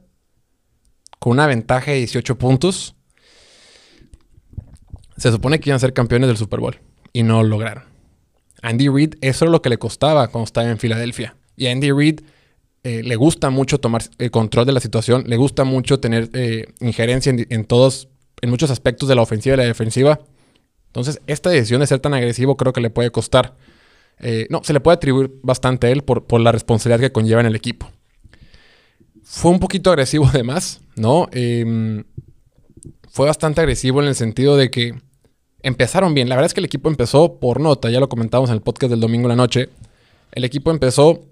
con 1.19 1.33
una 1.33 1.47
ventaja 1.47 1.91
de 1.91 1.97
18 1.97 2.37
puntos. 2.37 2.95
Se 5.17 5.31
supone 5.31 5.59
que 5.59 5.69
iban 5.69 5.77
a 5.77 5.79
ser 5.79 5.93
campeones 5.93 6.27
del 6.27 6.37
Super 6.37 6.59
Bowl 6.59 6.79
y 7.13 7.23
no 7.23 7.41
lo 7.43 7.49
lograron. 7.49 7.85
Andy 8.61 8.89
Reid, 8.89 9.15
eso 9.21 9.45
es 9.45 9.51
lo 9.51 9.61
que 9.61 9.69
le 9.69 9.77
costaba 9.77 10.27
cuando 10.27 10.45
estaba 10.45 10.69
en 10.69 10.77
Filadelfia. 10.77 11.35
Y 11.55 11.67
a 11.67 11.71
Andy 11.71 11.91
Reid 11.91 12.21
eh, 12.83 13.01
le 13.03 13.15
gusta 13.15 13.49
mucho 13.49 13.79
tomar 13.79 14.03
el 14.17 14.31
control 14.31 14.65
de 14.65 14.71
la 14.71 14.79
situación, 14.79 15.23
le 15.27 15.37
gusta 15.37 15.63
mucho 15.63 15.99
tener 15.99 16.29
eh, 16.33 16.73
injerencia 16.79 17.33
en, 17.49 17.65
todos, 17.65 18.09
en 18.41 18.49
muchos 18.49 18.71
aspectos 18.71 19.09
de 19.09 19.15
la 19.15 19.21
ofensiva 19.21 19.55
y 19.55 19.57
la 19.57 19.65
defensiva. 19.65 20.19
Entonces, 20.87 21.21
esta 21.27 21.49
decisión 21.49 21.81
de 21.81 21.87
ser 21.87 21.99
tan 21.99 22.13
agresivo 22.13 22.57
creo 22.57 22.73
que 22.73 22.81
le 22.81 22.89
puede 22.89 23.11
costar. 23.11 23.55
Eh, 24.19 24.47
no, 24.49 24.63
se 24.63 24.73
le 24.73 24.79
puede 24.79 24.95
atribuir 24.95 25.31
bastante 25.43 25.87
a 25.87 25.89
él 25.91 26.03
por 26.03 26.39
la 26.39 26.51
responsabilidad 26.51 26.99
que 26.99 27.11
conlleva 27.11 27.41
en 27.41 27.47
el 27.47 27.55
equipo 27.55 27.91
fue 29.29 29.51
un 29.51 29.59
poquito 29.59 29.89
agresivo 29.89 30.25
además, 30.25 30.79
¿no? 30.95 31.27
Em, 31.31 32.05
fue 33.09 33.27
bastante 33.27 33.59
agresivo 33.59 34.01
en 34.01 34.07
el 34.07 34.15
sentido 34.15 34.55
de 34.55 34.71
que 34.71 34.95
empezaron 35.61 36.13
bien. 36.13 36.29
La 36.29 36.35
verdad 36.35 36.47
es 36.47 36.53
que 36.53 36.61
el 36.61 36.65
equipo 36.65 36.87
empezó 36.87 37.37
por 37.39 37.59
nota, 37.59 37.89
ya 37.89 37.99
lo 37.99 38.07
comentamos 38.07 38.49
en 38.49 38.55
el 38.55 38.61
podcast 38.61 38.89
del 38.89 39.01
domingo 39.01 39.25
en 39.25 39.29
la 39.29 39.35
noche. 39.35 39.69
El 40.31 40.45
equipo 40.45 40.71
empezó 40.71 41.25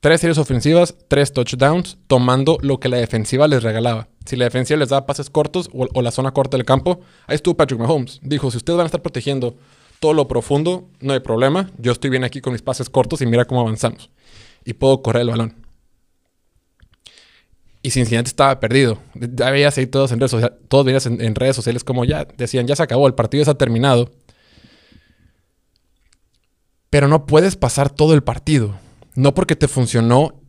tres 0.00 0.22
series 0.22 0.38
ofensivas, 0.38 0.96
tres 1.08 1.34
touchdowns, 1.34 1.98
tomando 2.06 2.56
lo 2.62 2.80
que 2.80 2.88
la 2.88 2.96
defensiva 2.96 3.46
les 3.46 3.62
regalaba. 3.62 4.08
Si 4.24 4.36
la 4.36 4.46
defensiva 4.46 4.78
les 4.78 4.88
daba 4.88 5.04
pases 5.04 5.28
cortos 5.28 5.68
o, 5.74 5.86
o 5.92 6.02
la 6.02 6.12
zona 6.12 6.32
corta 6.32 6.56
del 6.56 6.64
campo, 6.64 7.00
ahí 7.26 7.34
estuvo 7.36 7.56
Patrick 7.56 7.78
Mahomes. 7.78 8.20
Dijo, 8.22 8.50
si 8.50 8.56
ustedes 8.56 8.78
van 8.78 8.84
a 8.84 8.86
estar 8.86 9.02
protegiendo 9.02 9.54
todo 10.00 10.14
lo 10.14 10.28
profundo, 10.28 10.88
no 11.00 11.12
hay 11.12 11.20
problema. 11.20 11.70
Yo 11.76 11.92
estoy 11.92 12.08
bien 12.08 12.24
aquí 12.24 12.40
con 12.40 12.54
mis 12.54 12.62
pases 12.62 12.88
cortos 12.88 13.20
y 13.20 13.26
mira 13.26 13.44
cómo 13.44 13.60
avanzamos. 13.60 14.10
Y 14.64 14.72
puedo 14.72 15.02
correr 15.02 15.22
el 15.22 15.28
balón. 15.28 15.63
Y 17.84 17.90
Cincinnati 17.90 18.28
estaba 18.28 18.58
perdido. 18.60 18.98
Ya 19.14 19.50
veías 19.50 19.76
ahí 19.76 19.86
todos 19.86 20.10
en 20.10 20.18
redes 20.18 20.30
sociales, 20.30 20.58
todos 20.68 20.86
veías 20.86 21.04
en, 21.04 21.34
redes 21.34 21.54
sociales 21.54 21.84
como 21.84 22.06
ya 22.06 22.26
decían, 22.38 22.66
ya 22.66 22.74
se 22.74 22.82
acabó, 22.82 23.06
el 23.06 23.14
partido 23.14 23.44
se 23.44 23.50
ha 23.50 23.58
terminado. 23.58 24.10
Pero 26.88 27.08
no 27.08 27.26
puedes 27.26 27.56
pasar 27.56 27.90
todo 27.90 28.14
el 28.14 28.22
partido. 28.22 28.74
No 29.14 29.34
porque 29.34 29.54
te 29.54 29.68
funcionó 29.68 30.40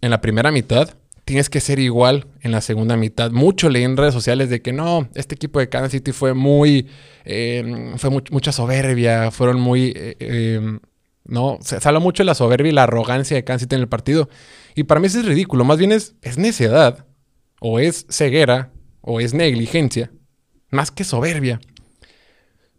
en 0.00 0.08
la 0.08 0.22
primera 0.22 0.50
mitad, 0.50 0.94
tienes 1.26 1.50
que 1.50 1.60
ser 1.60 1.80
igual 1.80 2.28
en 2.40 2.50
la 2.50 2.62
segunda 2.62 2.96
mitad. 2.96 3.30
Mucho 3.30 3.68
leí 3.68 3.84
en 3.84 3.98
redes 3.98 4.14
sociales 4.14 4.48
de 4.48 4.62
que 4.62 4.72
no, 4.72 5.06
este 5.14 5.34
equipo 5.34 5.58
de 5.58 5.68
Kansas 5.68 5.92
City 5.92 6.12
fue 6.12 6.32
muy, 6.32 6.88
eh, 7.26 7.92
fue 7.98 8.08
mucha 8.08 8.52
soberbia, 8.52 9.30
fueron 9.30 9.60
muy, 9.60 9.92
eh, 9.94 10.16
em, 10.18 10.80
no, 11.26 11.58
se, 11.60 11.76
habla 11.86 12.00
mucho 12.00 12.22
de 12.22 12.26
la 12.28 12.34
soberbia 12.34 12.70
y 12.70 12.74
la 12.74 12.84
arrogancia 12.84 13.36
de 13.36 13.44
Kansas 13.44 13.64
City 13.64 13.74
en 13.74 13.82
el 13.82 13.88
partido. 13.88 14.30
Y 14.80 14.84
para 14.84 14.98
mí 14.98 15.08
eso 15.08 15.20
es 15.20 15.26
ridículo, 15.26 15.62
más 15.62 15.76
bien 15.76 15.92
es, 15.92 16.14
es 16.22 16.38
necedad, 16.38 17.04
o 17.60 17.80
es 17.80 18.06
ceguera, 18.08 18.72
o 19.02 19.20
es 19.20 19.34
negligencia, 19.34 20.10
más 20.70 20.90
que 20.90 21.04
soberbia. 21.04 21.60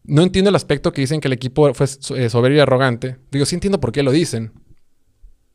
No 0.03 0.23
entiendo 0.23 0.49
el 0.49 0.55
aspecto 0.55 0.93
que 0.93 1.01
dicen 1.01 1.21
que 1.21 1.27
el 1.27 1.33
equipo 1.33 1.71
fue 1.75 1.85
eh, 1.85 2.29
soberbio 2.31 2.57
y 2.57 2.61
arrogante. 2.61 3.17
Digo, 3.29 3.45
sí 3.45 3.53
entiendo 3.53 3.79
por 3.79 3.91
qué 3.91 4.01
lo 4.01 4.09
dicen. 4.09 4.51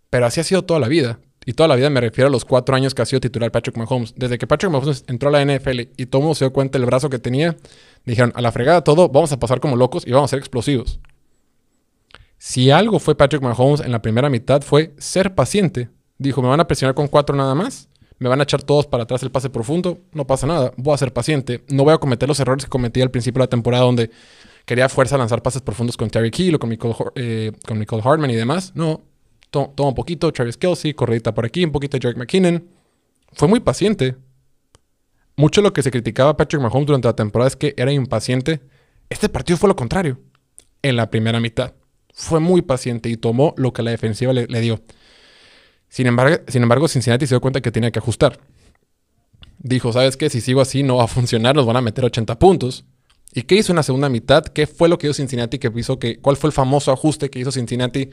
Pero 0.08 0.26
así 0.26 0.38
ha 0.38 0.44
sido 0.44 0.64
toda 0.64 0.78
la 0.78 0.86
vida. 0.86 1.18
Y 1.44 1.54
toda 1.54 1.66
la 1.66 1.74
vida 1.74 1.90
me 1.90 2.00
refiero 2.00 2.28
a 2.28 2.30
los 2.30 2.44
cuatro 2.44 2.76
años 2.76 2.94
que 2.94 3.02
ha 3.02 3.06
sido 3.06 3.18
titular 3.18 3.50
Patrick 3.50 3.76
Mahomes. 3.76 4.14
Desde 4.14 4.38
que 4.38 4.46
Patrick 4.46 4.70
Mahomes 4.70 5.02
entró 5.08 5.30
a 5.30 5.32
la 5.32 5.44
NFL 5.44 5.80
y 5.96 6.06
todo 6.06 6.22
mundo 6.22 6.36
se 6.36 6.44
dio 6.44 6.52
cuenta 6.52 6.78
del 6.78 6.86
brazo 6.86 7.10
que 7.10 7.18
tenía, 7.18 7.56
dijeron, 8.04 8.32
a 8.36 8.40
la 8.40 8.52
fregada 8.52 8.84
todo, 8.84 9.08
vamos 9.08 9.32
a 9.32 9.40
pasar 9.40 9.58
como 9.58 9.74
locos 9.74 10.06
y 10.06 10.12
vamos 10.12 10.28
a 10.28 10.30
ser 10.30 10.38
explosivos. 10.38 11.00
Si 12.38 12.70
algo 12.70 13.00
fue 13.00 13.16
Patrick 13.16 13.42
Mahomes 13.42 13.80
en 13.80 13.90
la 13.90 14.00
primera 14.00 14.30
mitad 14.30 14.62
fue 14.62 14.94
ser 14.98 15.34
paciente. 15.34 15.88
Dijo, 16.18 16.42
me 16.42 16.48
van 16.48 16.60
a 16.60 16.66
presionar 16.66 16.94
con 16.94 17.08
cuatro 17.08 17.36
nada 17.36 17.54
más, 17.54 17.88
me 18.18 18.28
van 18.28 18.40
a 18.40 18.44
echar 18.44 18.62
todos 18.62 18.86
para 18.86 19.04
atrás 19.04 19.22
el 19.22 19.30
pase 19.30 19.50
profundo, 19.50 19.98
no 20.12 20.26
pasa 20.26 20.46
nada, 20.46 20.72
voy 20.76 20.94
a 20.94 20.98
ser 20.98 21.12
paciente, 21.12 21.64
no 21.68 21.84
voy 21.84 21.94
a 21.94 21.98
cometer 21.98 22.28
los 22.28 22.40
errores 22.40 22.64
que 22.64 22.70
cometí 22.70 23.02
al 23.02 23.10
principio 23.10 23.40
de 23.40 23.44
la 23.44 23.50
temporada 23.50 23.84
donde 23.84 24.10
quería 24.64 24.88
fuerza 24.88 25.16
lanzar 25.18 25.42
pases 25.42 25.62
profundos 25.62 25.96
con 25.96 26.10
Terry 26.10 26.30
Hill 26.36 26.54
o 26.54 26.58
con 26.58 26.70
Nicole, 26.70 26.94
eh, 27.14 27.52
con 27.66 28.00
Hartman 28.02 28.30
y 28.30 28.34
demás. 28.34 28.72
No, 28.74 29.02
toma 29.50 29.88
un 29.88 29.94
poquito, 29.94 30.32
Travis 30.32 30.56
Kelsey, 30.56 30.94
corredita 30.94 31.32
por 31.34 31.46
aquí, 31.46 31.64
un 31.64 31.72
poquito 31.72 31.96
de 31.96 32.02
Jerick 32.02 32.18
McKinnon. 32.18 32.68
Fue 33.32 33.48
muy 33.48 33.60
paciente. 33.60 34.16
Mucho 35.36 35.60
lo 35.60 35.72
que 35.72 35.82
se 35.82 35.90
criticaba 35.90 36.30
a 36.30 36.36
Patrick 36.36 36.62
Mahomes 36.62 36.86
durante 36.86 37.08
la 37.08 37.16
temporada 37.16 37.48
es 37.48 37.56
que 37.56 37.74
era 37.76 37.92
impaciente. 37.92 38.60
Este 39.10 39.28
partido 39.28 39.56
fue 39.58 39.68
lo 39.68 39.76
contrario. 39.76 40.18
En 40.82 40.96
la 40.96 41.10
primera 41.10 41.40
mitad. 41.40 41.74
Fue 42.14 42.40
muy 42.40 42.62
paciente 42.62 43.08
y 43.08 43.16
tomó 43.16 43.54
lo 43.56 43.72
que 43.72 43.82
la 43.82 43.90
defensiva 43.90 44.32
le, 44.32 44.60
dio. 44.60 44.80
Sin 45.88 46.06
embargo, 46.06 46.88
Cincinnati 46.88 47.26
se 47.26 47.34
dio 47.34 47.40
cuenta 47.40 47.60
que 47.60 47.70
tenía 47.72 47.90
que 47.90 47.98
ajustar. 47.98 48.38
Dijo, 49.58 49.92
¿sabes 49.92 50.16
qué? 50.16 50.30
Si 50.30 50.40
sigo 50.40 50.60
así 50.60 50.82
no 50.82 50.96
va 50.96 51.04
a 51.04 51.08
funcionar, 51.08 51.56
nos 51.56 51.66
van 51.66 51.76
a 51.76 51.80
meter 51.80 52.04
80 52.04 52.38
puntos. 52.38 52.84
¿Y 53.32 53.42
qué 53.42 53.56
hizo 53.56 53.72
en 53.72 53.76
la 53.76 53.82
segunda 53.82 54.08
mitad? 54.08 54.44
¿Qué 54.44 54.66
fue 54.66 54.88
lo 54.88 54.98
que 54.98 55.06
hizo 55.06 55.14
Cincinnati 55.14 55.58
que 55.58 55.70
hizo 55.74 55.98
que... 55.98 56.18
¿Cuál 56.18 56.36
fue 56.36 56.48
el 56.48 56.52
famoso 56.52 56.92
ajuste 56.92 57.30
que 57.30 57.38
hizo 57.38 57.50
Cincinnati 57.52 58.10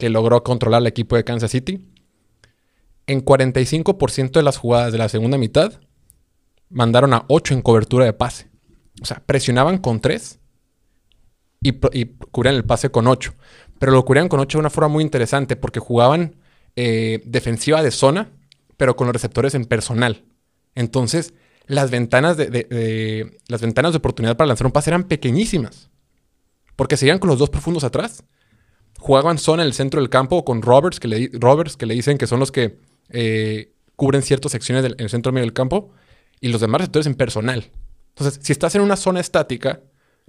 que 0.00 0.08
logró 0.08 0.42
controlar 0.42 0.78
al 0.78 0.88
equipo 0.88 1.14
de 1.14 1.22
Kansas 1.22 1.52
City. 1.52 1.86
En 3.06 3.24
45% 3.24 4.32
de 4.32 4.42
las 4.42 4.56
jugadas 4.56 4.90
de 4.90 4.98
la 4.98 5.08
segunda 5.08 5.38
mitad, 5.38 5.80
mandaron 6.70 7.14
a 7.14 7.24
8 7.28 7.54
en 7.54 7.62
cobertura 7.62 8.06
de 8.06 8.12
pase. 8.12 8.48
O 9.00 9.04
sea, 9.04 9.22
presionaban 9.24 9.78
con 9.78 10.00
3 10.00 10.40
y, 11.60 11.72
cubrían 12.32 12.56
el 12.56 12.64
pase 12.64 12.90
con 12.90 13.06
8. 13.06 13.34
Pero 13.78 13.92
lo 13.92 14.04
cubrían 14.04 14.28
con 14.28 14.40
8 14.40 14.58
de 14.58 14.60
una 14.60 14.70
forma 14.70 14.88
muy 14.88 15.04
interesante 15.04 15.54
porque 15.54 15.80
jugaban 15.80 16.36
eh, 16.76 17.22
defensiva 17.24 17.82
de 17.82 17.90
zona, 17.90 18.30
pero 18.76 18.96
con 18.96 19.06
los 19.06 19.14
receptores 19.14 19.54
en 19.54 19.64
personal. 19.64 20.24
Entonces, 20.74 21.34
las 21.66 21.90
ventanas 21.90 22.36
de, 22.36 23.38
las 23.48 23.60
ventanas 23.60 23.92
de 23.92 23.98
oportunidad 23.98 24.36
para 24.36 24.48
lanzar 24.48 24.66
un 24.66 24.72
pase 24.72 24.90
eran 24.90 25.04
pequeñísimas. 25.04 25.90
Porque 26.76 26.96
seguían 26.96 27.18
con 27.18 27.28
los 27.28 27.38
dos 27.38 27.50
profundos 27.50 27.84
atrás 27.84 28.24
jugaban 29.00 29.38
zona 29.38 29.62
en 29.62 29.68
el 29.68 29.74
centro 29.74 30.00
del 30.00 30.10
campo 30.10 30.44
con 30.44 30.62
Roberts, 30.62 31.00
que 31.00 31.08
le, 31.08 31.30
Roberts, 31.32 31.76
que 31.76 31.86
le 31.86 31.94
dicen 31.94 32.18
que 32.18 32.26
son 32.26 32.38
los 32.38 32.52
que 32.52 32.78
eh, 33.08 33.72
cubren 33.96 34.22
ciertas 34.22 34.52
secciones 34.52 34.82
del, 34.82 34.92
en 34.98 35.04
el 35.04 35.10
centro 35.10 35.32
medio 35.32 35.46
del 35.46 35.54
campo, 35.54 35.90
y 36.40 36.48
los 36.48 36.60
demás 36.60 36.82
receptores 36.82 37.06
en 37.06 37.14
personal. 37.14 37.70
Entonces, 38.10 38.40
si 38.42 38.52
estás 38.52 38.74
en 38.74 38.82
una 38.82 38.96
zona 38.96 39.20
estática, 39.20 39.80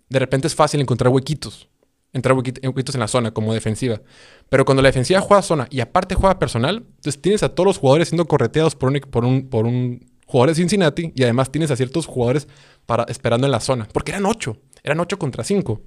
de 0.10 0.20
repente 0.20 0.48
es 0.48 0.56
fácil 0.56 0.80
encontrar 0.82 1.12
huequitos. 1.12 1.70
Entrar 2.14 2.36
huequitos 2.36 2.96
en 2.96 3.00
la 3.00 3.08
zona 3.08 3.32
como 3.32 3.54
defensiva. 3.54 4.02
Pero 4.50 4.66
cuando 4.66 4.82
la 4.82 4.90
defensiva 4.90 5.22
juega 5.22 5.42
zona 5.42 5.68
y 5.70 5.80
aparte 5.80 6.16
juega 6.16 6.40
personal, 6.40 6.84
entonces 6.88 7.22
tienes 7.22 7.42
a 7.44 7.50
todos 7.50 7.68
los 7.68 7.78
jugadores 7.78 8.10
siendo 8.10 8.28
correteados 8.28 8.76
por 8.76 8.90
un, 8.90 9.00
por 9.00 9.24
un, 9.24 9.50
por 9.50 9.66
un 9.66 10.12
jugador 10.26 10.50
de 10.50 10.56
Cincinnati 10.56 11.14
y 11.16 11.24
además 11.24 11.52
tienes 11.52 11.72
a 11.72 11.76
ciertos 11.76 12.06
jugadores 12.06 12.48
para, 12.86 13.04
esperando 13.04 13.48
en 13.48 13.52
la 13.52 13.60
zona. 13.60 13.88
Porque 13.94 14.12
eran 14.12 14.26
ocho. 14.26 14.58
Eran 14.84 15.00
ocho 15.00 15.18
contra 15.18 15.44
cinco. 15.44 15.82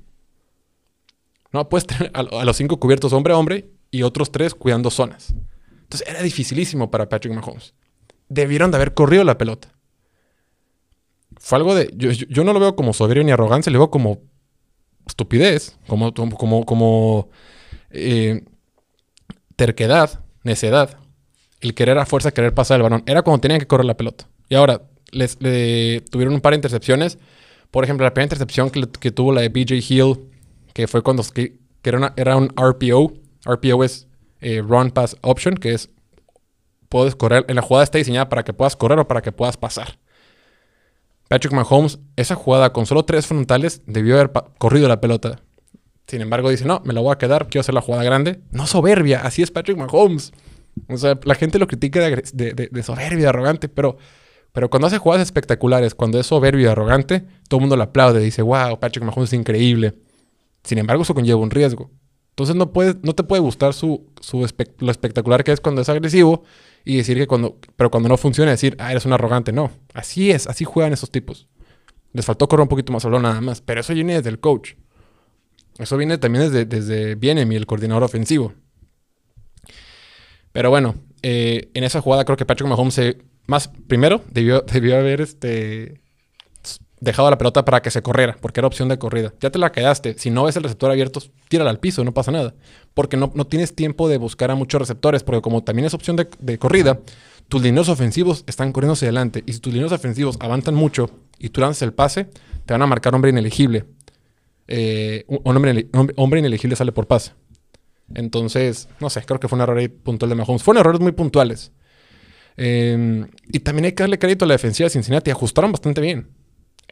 No, 1.53 1.69
puedes 1.69 1.87
a, 2.13 2.45
los 2.45 2.57
cinco 2.57 2.81
cubiertos 2.81 3.13
hombre 3.13 3.33
a 3.33 3.39
hombre 3.39 3.71
y 3.91 4.03
otros 4.03 4.33
tres 4.33 4.55
cuidando 4.55 4.91
zonas. 4.91 5.35
Entonces 5.83 6.09
era 6.09 6.21
dificilísimo 6.21 6.91
para 6.91 7.09
Patrick 7.09 7.33
Mahomes. 7.33 7.75
Debieron 8.29 8.73
de 8.73 8.77
haber 8.77 8.93
corrido 8.93 9.23
la 9.23 9.39
pelota. 9.39 9.73
Fue 11.39 11.59
algo 11.59 11.75
de. 11.75 11.91
Yo, 11.95 12.43
no 12.43 12.53
lo 12.53 12.59
veo 12.59 12.75
como 12.75 12.93
soberbio 12.93 13.23
ni 13.23 13.31
arrogancia, 13.31 13.71
lo 13.71 13.79
veo 13.79 13.91
como 13.91 14.23
estupidez, 15.07 15.77
como, 15.87 16.13
como, 16.13 16.65
como 16.65 17.29
eh, 17.91 18.45
terquedad, 19.57 20.21
necedad. 20.43 20.99
El 21.61 21.75
querer 21.75 21.99
a 21.99 22.07
fuerza, 22.07 22.33
querer 22.33 22.55
pasar 22.55 22.77
el 22.77 22.83
balón. 22.83 23.03
Era 23.07 23.23
cuando 23.23 23.41
tenían 23.41 23.61
que 23.61 23.67
correr 23.67 23.87
la 23.87 23.97
pelota. 23.97 24.29
Y 24.49 24.55
ahora, 24.55 24.83
les, 25.11 25.39
tuvieron 25.39 26.35
un 26.35 26.41
par 26.41 26.53
de 26.53 26.57
intercepciones. 26.57 27.19
Por 27.71 27.85
ejemplo, 27.85 28.05
la 28.05 28.13
primera 28.13 28.27
intercepción 28.27 28.71
que, 28.71 29.11
tuvo 29.11 29.33
la 29.33 29.41
de 29.41 29.49
BJ 29.49 29.77
Hill 29.89 30.31
que 30.75 30.89
fue 30.89 31.03
cuando 31.03 31.23
era, 31.83 32.13
era, 32.17 32.37
un 32.37 32.49
RPO. 32.49 33.13
RPO 33.47 33.85
es 33.85 34.09
eh, 34.41 34.61
Run 34.61 34.91
Pass 34.91 35.17
Option, 35.23 35.55
que 35.55 35.73
es 35.73 35.91
puedes 36.89 37.17
correr. 37.17 37.45
En 37.49 37.57
la 37.57 37.63
jugada 37.63 37.85
está 37.85 37.99
diseñada 37.99 38.29
para 38.29 38.45
que 38.45 38.53
puedas 38.53 38.77
correr 38.77 38.99
o 38.99 39.09
para 39.09 39.23
que 39.23 39.33
puedas 39.33 39.57
pasar. 39.57 39.99
Patrick 41.29 41.53
Mahomes, 41.53 41.99
esa 42.17 42.35
jugada 42.35 42.73
con 42.73 42.87
solo 42.87 43.05
tres 43.05 43.27
frontales 43.27 43.83
debió 43.87 44.15
haber 44.15 44.33
corrido 44.59 44.89
la 44.89 45.01
pelota. 45.01 45.41
Sin 46.07 46.21
embargo, 46.21 46.51
dice: 46.51 46.65
No, 46.65 46.83
me 46.85 46.93
la 46.93 47.01
voy 47.01 47.13
a 47.13 47.19
quedar, 47.19 47.49
quiero 47.49 47.61
hacer 47.63 47.75
la 47.75 47.81
jugada 47.81 48.05
grande. 48.05 48.41
No 48.51 48.67
soberbia, 48.67 49.23
así 49.23 49.43
es 49.43 49.51
Patrick 49.51 49.79
Mahomes. 49.79 50.33
O 50.89 50.97
sea, 50.97 51.19
la 51.25 51.35
gente 51.35 51.59
lo 51.59 51.67
critica 51.67 52.01
de, 52.01 52.83
soberbia, 52.83 53.31
arrogante, 53.31 53.69
pero, 53.69 53.97
pero 54.53 54.69
cuando 54.69 54.89
hace 54.89 54.99
jugadas 54.99 55.23
espectaculares, 55.23 55.95
cuando 55.95 56.19
es 56.19 56.27
soberbio 56.27 56.67
y 56.67 56.69
arrogante, 56.69 57.25
todo 57.49 57.59
el 57.59 57.63
mundo 57.63 57.77
lo 57.77 57.85
aplaude. 57.85 58.21
Dice: 58.21 58.43
Wow, 58.43 58.79
Patrick 58.79 59.05
Mahomes 59.05 59.31
es 59.31 59.39
increíble. 59.39 59.95
Sin 60.63 60.79
embargo, 60.79 61.03
eso 61.03 61.15
conlleva 61.15 61.41
un 61.41 61.51
riesgo. 61.51 61.91
Entonces 62.31 62.57
no, 62.57 62.73
puede, 62.73 62.97
no 63.03 63.15
te 63.15 63.23
puede 63.23 63.41
gustar 63.41 63.75
su, 63.75 64.11
lo 64.79 64.91
espectacular 64.91 65.45
que 65.45 65.53
es 65.53 65.61
cuando 65.61 65.83
es 65.83 65.89
agresivo 65.89 66.43
y 66.85 66.97
decir 66.97 67.17
que 67.17 67.27
cuando, 67.27 67.59
pero 67.77 67.91
cuando 67.91 68.09
no 68.09 68.17
funciona 68.17 68.51
decir, 68.51 68.77
ah, 68.79 68.91
eres 68.91 69.07
un 69.07 69.13
arrogante. 69.13 69.53
No, 69.53 69.71
así 69.95 70.31
es, 70.31 70.47
así 70.47 70.65
juegan 70.65 70.93
esos 70.93 71.11
tipos. 71.11 71.49
Les 72.13 72.25
faltó 72.25 72.49
correr 72.49 72.63
un 72.63 72.69
poquito 72.69 72.93
más 72.93 73.03
solo 73.03 73.19
nada 73.21 73.41
más, 73.41 73.61
pero 73.61 73.81
eso 73.81 73.95
viene 73.95 74.15
desde 74.15 74.31
el 74.31 74.39
coach. 74.39 74.75
Eso 75.79 75.97
viene 75.97 76.19
también 76.19 76.45
desde, 76.45 76.67
desde 76.67 77.15
Bienemi, 77.15 77.57
el 77.57 77.67
coordinador 77.67 78.05
ofensivo. 78.05 78.53
Pero 80.53 80.71
bueno, 80.71 80.95
eh, 81.23 81.71
en 81.75 81.85
esa 81.85 82.01
jugada 82.01 82.25
creo 82.25 82.37
que 82.37 82.47
Patrick 82.47 82.69
Mahomes 82.69 82.95
se, 82.95 83.19
más 83.47 83.69
primero 83.69 84.23
debió, 84.31 84.61
debió 84.73 84.97
haber 84.97 85.21
este, 85.21 86.01
dejado 87.05 87.31
la 87.31 87.39
pelota 87.39 87.65
para 87.65 87.83
que 87.83 87.91
se 87.91 88.03
corriera, 88.03 88.37
porque 88.41 88.61
era 88.61 88.67
opción 88.67 88.89
de 88.89 88.99
corrida. 88.99 89.33
Ya 89.41 89.51
te 89.51 89.59
la 89.59 89.71
quedaste. 89.71 90.19
Si 90.19 90.31
no 90.31 90.45
ves 90.45 90.57
el 90.57 90.63
receptor 90.65 90.91
abierto, 90.91 91.21
tírala 91.49 91.71
al 91.71 91.79
piso, 91.79 92.03
no 92.03 92.13
pasa 92.13 92.33
nada. 92.33 92.55
Porque 92.95 93.17
no, 93.17 93.31
no 93.35 93.47
tienes 93.47 93.75
tiempo 93.75 94.09
de 94.09 94.19
buscar 94.19 94.51
a 94.51 94.55
muchos 94.55 94.81
receptores, 94.81 95.23
porque 95.23 95.43
como 95.43 95.63
también 95.63 95.87
es 95.87 95.95
opción 95.95 96.17
de, 96.17 96.59
corrida, 96.59 97.01
tus 97.49 97.63
lineos 97.63 97.89
ofensivos 97.89 98.45
están 98.47 98.73
corriendo 98.73 98.95
hacia 98.95 99.07
adelante. 99.07 99.45
Y 99.47 99.53
si 99.53 99.61
tus 99.61 99.73
lineos 99.73 99.93
ofensivos 99.93 100.37
avanzan 100.41 100.75
mucho 100.75 101.11
y 101.39 101.51
tú 101.51 101.61
lanzas 101.61 101.83
el 101.83 101.93
pase, 101.93 102.29
te 102.65 102.75
van 102.75 102.83
a 102.83 102.87
marcar 102.87 103.15
hombre 103.15 103.31
inelegible. 103.31 103.85
Eh, 104.67 105.25
un 105.29 105.57
hombre, 105.57 105.89
hombre 106.17 106.41
inelegible 106.41 106.75
sale 106.75 106.93
por 106.93 107.07
pase. 107.07 107.33
Entonces, 108.15 108.89
no 109.01 109.11
sé, 109.11 109.23
creo 109.25 109.41
que 109.41 109.49
fue 109.49 109.57
un 109.57 109.63
error 109.63 109.91
puntual 110.03 110.31
de 110.31 110.35
Mahomes. 110.35 110.63
Fueron 110.63 110.81
errores 110.81 111.01
muy 111.01 111.13
puntuales. 111.13 111.73
Eh, 112.57 113.27
y 113.53 113.61
también 113.61 113.87
hay 113.87 113.93
que 113.93 114.03
darle 114.03 114.19
crédito 114.19 114.45
a 114.45 114.49
la 114.49 114.55
defensiva 114.55 114.87
de 114.87 114.91
Cincinnati. 114.91 115.31
Ajustaron 115.31 115.73
bastante 115.73 116.01
bien. 116.01 116.29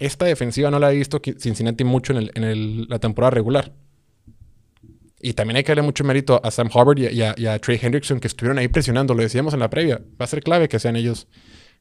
Esta 0.03 0.25
defensiva 0.25 0.69
no 0.69 0.81
la 0.81 0.93
he 0.93 0.97
visto 0.97 1.23
Cincinnati 1.39 1.85
mucho 1.85 2.13
en, 2.13 2.89
la 2.89 2.99
temporada 2.99 3.31
regular. 3.31 3.73
Y 5.21 5.35
también 5.35 5.59
hay 5.59 5.63
que 5.63 5.69
darle 5.69 5.83
mucho 5.83 6.03
mérito 6.03 6.41
a 6.43 6.51
Sam 6.51 6.69
Hubbard 6.75 6.99
y 6.99 7.23
a, 7.23 7.59
Trey 7.61 7.79
Hendrickson 7.81 8.19
que 8.19 8.27
estuvieron 8.27 8.59
ahí 8.59 8.67
presionando. 8.67 9.15
Lo 9.15 9.23
decíamos 9.23 9.55
en 9.55 9.61
la 9.61 9.71
previa. 9.71 10.03
Va 10.21 10.25
a 10.25 10.27
ser 10.27 10.43
clave 10.43 10.69
que 10.69 10.81
sean 10.81 10.97
ellos 10.97 11.29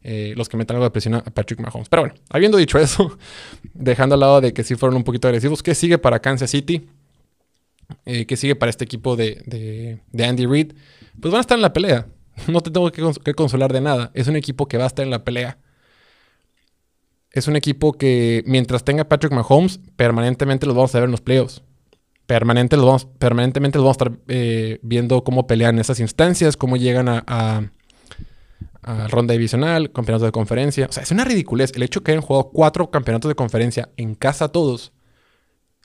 eh, 0.03 0.35
los 0.37 0.49
que 0.49 0.55
metan 0.55 0.75
algo 0.75 0.83
de 0.83 0.91
presión 0.91 1.15
a 1.15 1.23
Patrick 1.23 1.59
Mahomes. 1.61 1.89
Pero 1.89 2.03
bueno, 2.03 2.15
habiendo 2.29 2.59
dicho 2.59 2.77
eso, 2.77 3.17
dejando 3.73 4.13
al 4.13 4.19
lado 4.19 4.39
de 4.39 4.53
que 4.53 4.63
sí 4.63 4.75
fueron 4.75 4.97
un 4.97 5.03
poquito 5.03 5.27
agresivos, 5.27 5.63
¿qué 5.63 5.73
sigue 5.73 5.97
para 5.97 6.19
Kansas 6.19 6.51
City? 6.51 6.87
Eh, 8.05 8.27
¿Qué 8.27 8.37
sigue 8.37 8.55
para 8.55 8.69
este 8.69 8.83
equipo 8.85 9.15
de, 9.15 9.99
Andy 10.13 10.45
Reid? 10.45 10.73
Pues 11.19 11.31
van 11.31 11.39
a 11.39 11.41
estar 11.41 11.57
en 11.57 11.63
la 11.63 11.73
pelea. 11.73 12.05
No 12.47 12.61
te 12.61 12.69
tengo 12.69 12.91
que 12.91 13.33
consolar 13.33 13.73
de 13.73 13.81
nada. 13.81 14.11
Es 14.13 14.27
un 14.27 14.35
equipo 14.35 14.67
que 14.67 14.77
va 14.77 14.83
a 14.83 14.87
estar 14.87 15.03
en 15.03 15.09
la 15.09 15.23
pelea 15.23 15.57
es 17.31 17.47
un 17.47 17.55
equipo 17.55 17.93
que 17.93 18.43
mientras 18.45 18.83
tenga 18.83 19.07
Patrick 19.07 19.31
Mahomes, 19.33 19.79
permanentemente 19.95 20.65
los 20.65 20.75
vamos 20.75 20.93
a 20.95 20.99
ver 20.99 21.05
en 21.05 21.11
los 21.11 21.21
playoffs. 21.21 21.63
Los 22.39 22.85
vamos, 22.85 23.05
permanentemente 23.19 23.77
los 23.77 23.83
vamos 23.83 23.97
a 23.99 24.05
estar 24.05 24.19
eh, 24.29 24.79
viendo 24.83 25.21
cómo 25.23 25.47
pelean 25.47 25.79
esas 25.79 25.99
instancias, 25.99 26.55
cómo 26.55 26.77
llegan 26.77 27.09
a, 27.09 27.71
ronda 29.09 29.33
divisional, 29.33 29.91
campeonatos 29.91 30.27
de 30.27 30.31
conferencia. 30.31 30.87
O 30.89 30.91
sea, 30.93 31.03
es 31.03 31.11
una 31.11 31.25
ridiculez. 31.25 31.73
El 31.75 31.83
hecho 31.83 32.03
que 32.03 32.11
hayan 32.11 32.21
jugado 32.21 32.49
cuatro 32.51 32.89
campeonatos 32.89 33.27
de 33.27 33.35
conferencia 33.35 33.89
en 33.97 34.15
casa 34.15 34.47
todos 34.47 34.93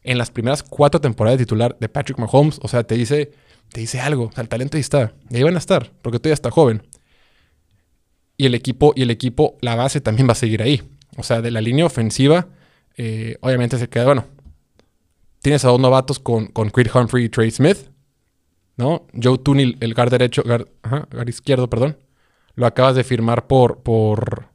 en 0.02 0.18
las 0.18 0.30
primeras 0.30 0.62
cuatro 0.62 1.00
temporadas 1.00 1.38
de 1.38 1.44
titular 1.44 1.76
de 1.80 1.88
Patrick 1.88 2.18
Mahomes, 2.18 2.60
o 2.62 2.68
sea, 2.68 2.84
te 2.84 2.94
dice, 2.94 3.32
te 3.72 3.80
dice 3.80 4.00
algo. 4.00 4.30
El 4.36 4.48
talento 4.48 4.76
ahí 4.76 4.82
está. 4.82 5.14
Y 5.28 5.38
ahí 5.38 5.42
van 5.42 5.56
a 5.56 5.58
estar, 5.58 5.92
porque 6.00 6.20
todavía 6.20 6.34
está 6.34 6.52
joven. 6.52 6.86
Y 8.36 8.46
el 8.46 8.54
equipo, 8.54 8.92
y 8.94 9.02
el 9.02 9.10
equipo, 9.10 9.58
la 9.60 9.74
base 9.74 10.00
también 10.00 10.28
va 10.28 10.32
a 10.32 10.36
seguir 10.36 10.62
ahí. 10.62 10.95
O 11.16 11.22
sea, 11.22 11.40
de 11.42 11.50
la 11.50 11.60
línea 11.60 11.86
ofensiva, 11.86 12.48
eh, 12.96 13.36
obviamente 13.40 13.78
se 13.78 13.88
queda, 13.88 14.04
bueno, 14.04 14.24
tienes 15.40 15.64
a 15.64 15.68
dos 15.68 15.80
novatos 15.80 16.18
con, 16.18 16.46
con 16.46 16.70
Creed 16.70 16.90
Humphrey 16.94 17.24
y 17.24 17.28
Trey 17.28 17.50
Smith, 17.50 17.90
¿no? 18.76 19.06
Joe 19.20 19.38
Tooney, 19.38 19.76
el 19.80 19.94
guard 19.94 20.10
derecho, 20.10 20.42
guard, 20.44 20.68
ajá, 20.82 21.08
izquierdo, 21.26 21.68
perdón, 21.70 21.96
lo 22.54 22.66
acabas 22.66 22.96
de 22.96 23.04
firmar 23.04 23.46
por, 23.46 23.82
por, 23.82 24.48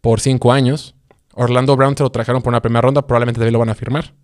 por 0.00 0.20
cinco 0.20 0.52
años. 0.52 0.94
Orlando 1.34 1.76
Brown 1.76 1.96
se 1.96 2.02
lo 2.02 2.10
trajeron 2.10 2.42
por 2.42 2.52
una 2.52 2.62
primera 2.62 2.80
ronda, 2.80 3.06
probablemente 3.06 3.38
también 3.38 3.54
lo 3.54 3.58
van 3.58 3.70
a 3.70 3.74
firmar. 3.74 4.14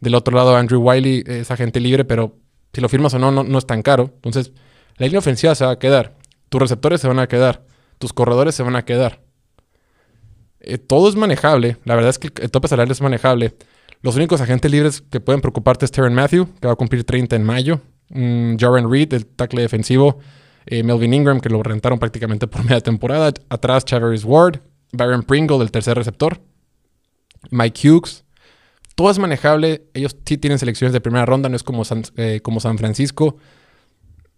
Del 0.00 0.14
otro 0.14 0.34
lado, 0.34 0.56
Andrew 0.56 0.80
Wiley 0.80 1.24
es 1.26 1.50
agente 1.50 1.80
libre, 1.80 2.04
pero 2.04 2.36
si 2.72 2.80
lo 2.80 2.88
firmas 2.88 3.12
o 3.14 3.18
no, 3.18 3.30
no, 3.30 3.58
es 3.58 3.66
tan 3.66 3.82
caro. 3.82 4.12
Entonces, 4.16 4.52
la 4.96 5.06
línea 5.06 5.18
ofensiva 5.18 5.54
se 5.54 5.64
va 5.64 5.72
a 5.72 5.78
quedar. 5.78 6.16
Tus 6.48 6.60
receptores 6.60 7.00
se 7.00 7.08
van 7.08 7.18
a 7.18 7.26
quedar. 7.26 7.64
Tus 7.98 8.12
corredores 8.12 8.54
se 8.54 8.62
van 8.62 8.76
a 8.76 8.84
quedar. 8.84 9.20
Eh, 10.60 10.78
todo 10.78 11.08
es 11.08 11.16
manejable. 11.16 11.76
La 11.84 11.94
verdad 11.94 12.10
es 12.10 12.18
que 12.18 12.30
el 12.42 12.50
tope 12.50 12.68
salarial 12.68 12.92
es 12.92 13.00
manejable. 13.00 13.54
Los 14.02 14.16
únicos 14.16 14.40
agentes 14.40 14.70
libres 14.70 15.02
que 15.02 15.20
pueden 15.20 15.40
preocuparte 15.40 15.84
es 15.84 15.90
Terran 15.90 16.14
Matthew, 16.14 16.48
que 16.60 16.66
va 16.66 16.72
a 16.72 16.76
cumplir 16.76 17.04
30 17.04 17.36
en 17.36 17.44
mayo. 17.44 17.80
Mm, 18.08 18.56
Jaren 18.56 18.90
Reed, 18.90 19.12
el 19.12 19.26
tackle 19.26 19.62
defensivo. 19.62 20.18
Eh, 20.66 20.82
Melvin 20.82 21.14
Ingram, 21.14 21.40
que 21.40 21.48
lo 21.48 21.62
rentaron 21.62 21.98
prácticamente 21.98 22.46
por 22.46 22.64
media 22.64 22.80
temporada. 22.80 23.32
Atrás, 23.48 23.84
Travis 23.84 24.24
Ward. 24.24 24.60
Byron 24.92 25.22
Pringle, 25.22 25.58
el 25.58 25.70
tercer 25.70 25.96
receptor. 25.96 26.40
Mike 27.50 27.88
Hughes. 27.88 28.24
Todo 28.94 29.10
es 29.10 29.18
manejable. 29.18 29.84
Ellos 29.94 30.16
sí 30.26 30.36
tienen 30.36 30.58
selecciones 30.58 30.92
de 30.92 31.00
primera 31.00 31.24
ronda, 31.24 31.48
no 31.48 31.56
es 31.56 31.62
como 31.62 31.84
San, 31.84 32.02
eh, 32.16 32.40
como 32.42 32.60
San 32.60 32.76
Francisco. 32.76 33.36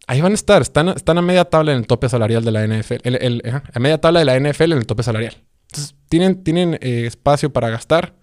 Ahí 0.07 0.21
van 0.21 0.33
a 0.33 0.35
estar. 0.35 0.63
Están, 0.63 0.89
están, 0.91 1.19
a 1.19 1.23
media 1.23 1.45
tabla 1.45 1.73
en 1.73 1.79
el 1.79 1.87
tope 1.87 2.09
salarial 2.09 2.45
de 2.45 2.53
la 2.53 2.67
NFL. 2.67 3.49
a 3.73 3.79
media 3.81 4.01
tabla 4.01 4.21
de 4.21 4.25
la 4.25 4.39
NFL 4.39 4.73
en 4.73 4.79
el 4.79 4.87
tope 4.87 5.03
salarial. 5.03 5.37
Entonces, 5.69 5.95
tienen, 6.13 6.45
tienen 6.45 6.75
eh, 6.83 7.07
espacio 7.07 7.55
para 7.55 7.71
gastar. 7.71 8.15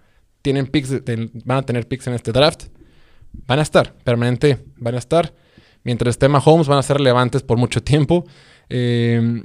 Tienen 0.42 0.68
picks 0.68 1.02
van 1.44 1.58
a 1.58 1.62
tener 1.62 1.88
picks 1.88 2.06
en 2.06 2.14
este 2.14 2.30
draft. 2.30 2.66
Van 3.48 3.58
a 3.58 3.62
estar, 3.62 3.96
permanente, 4.04 4.64
van 4.76 4.94
a 4.94 4.98
estar. 4.98 5.34
Mientras 5.82 6.12
esté 6.12 6.28
Mahomes, 6.28 6.68
van 6.68 6.78
a 6.78 6.84
ser 6.84 6.98
relevantes 6.98 7.42
por 7.42 7.58
mucho 7.58 7.82
tiempo. 7.82 8.24
Eh, 8.68 9.42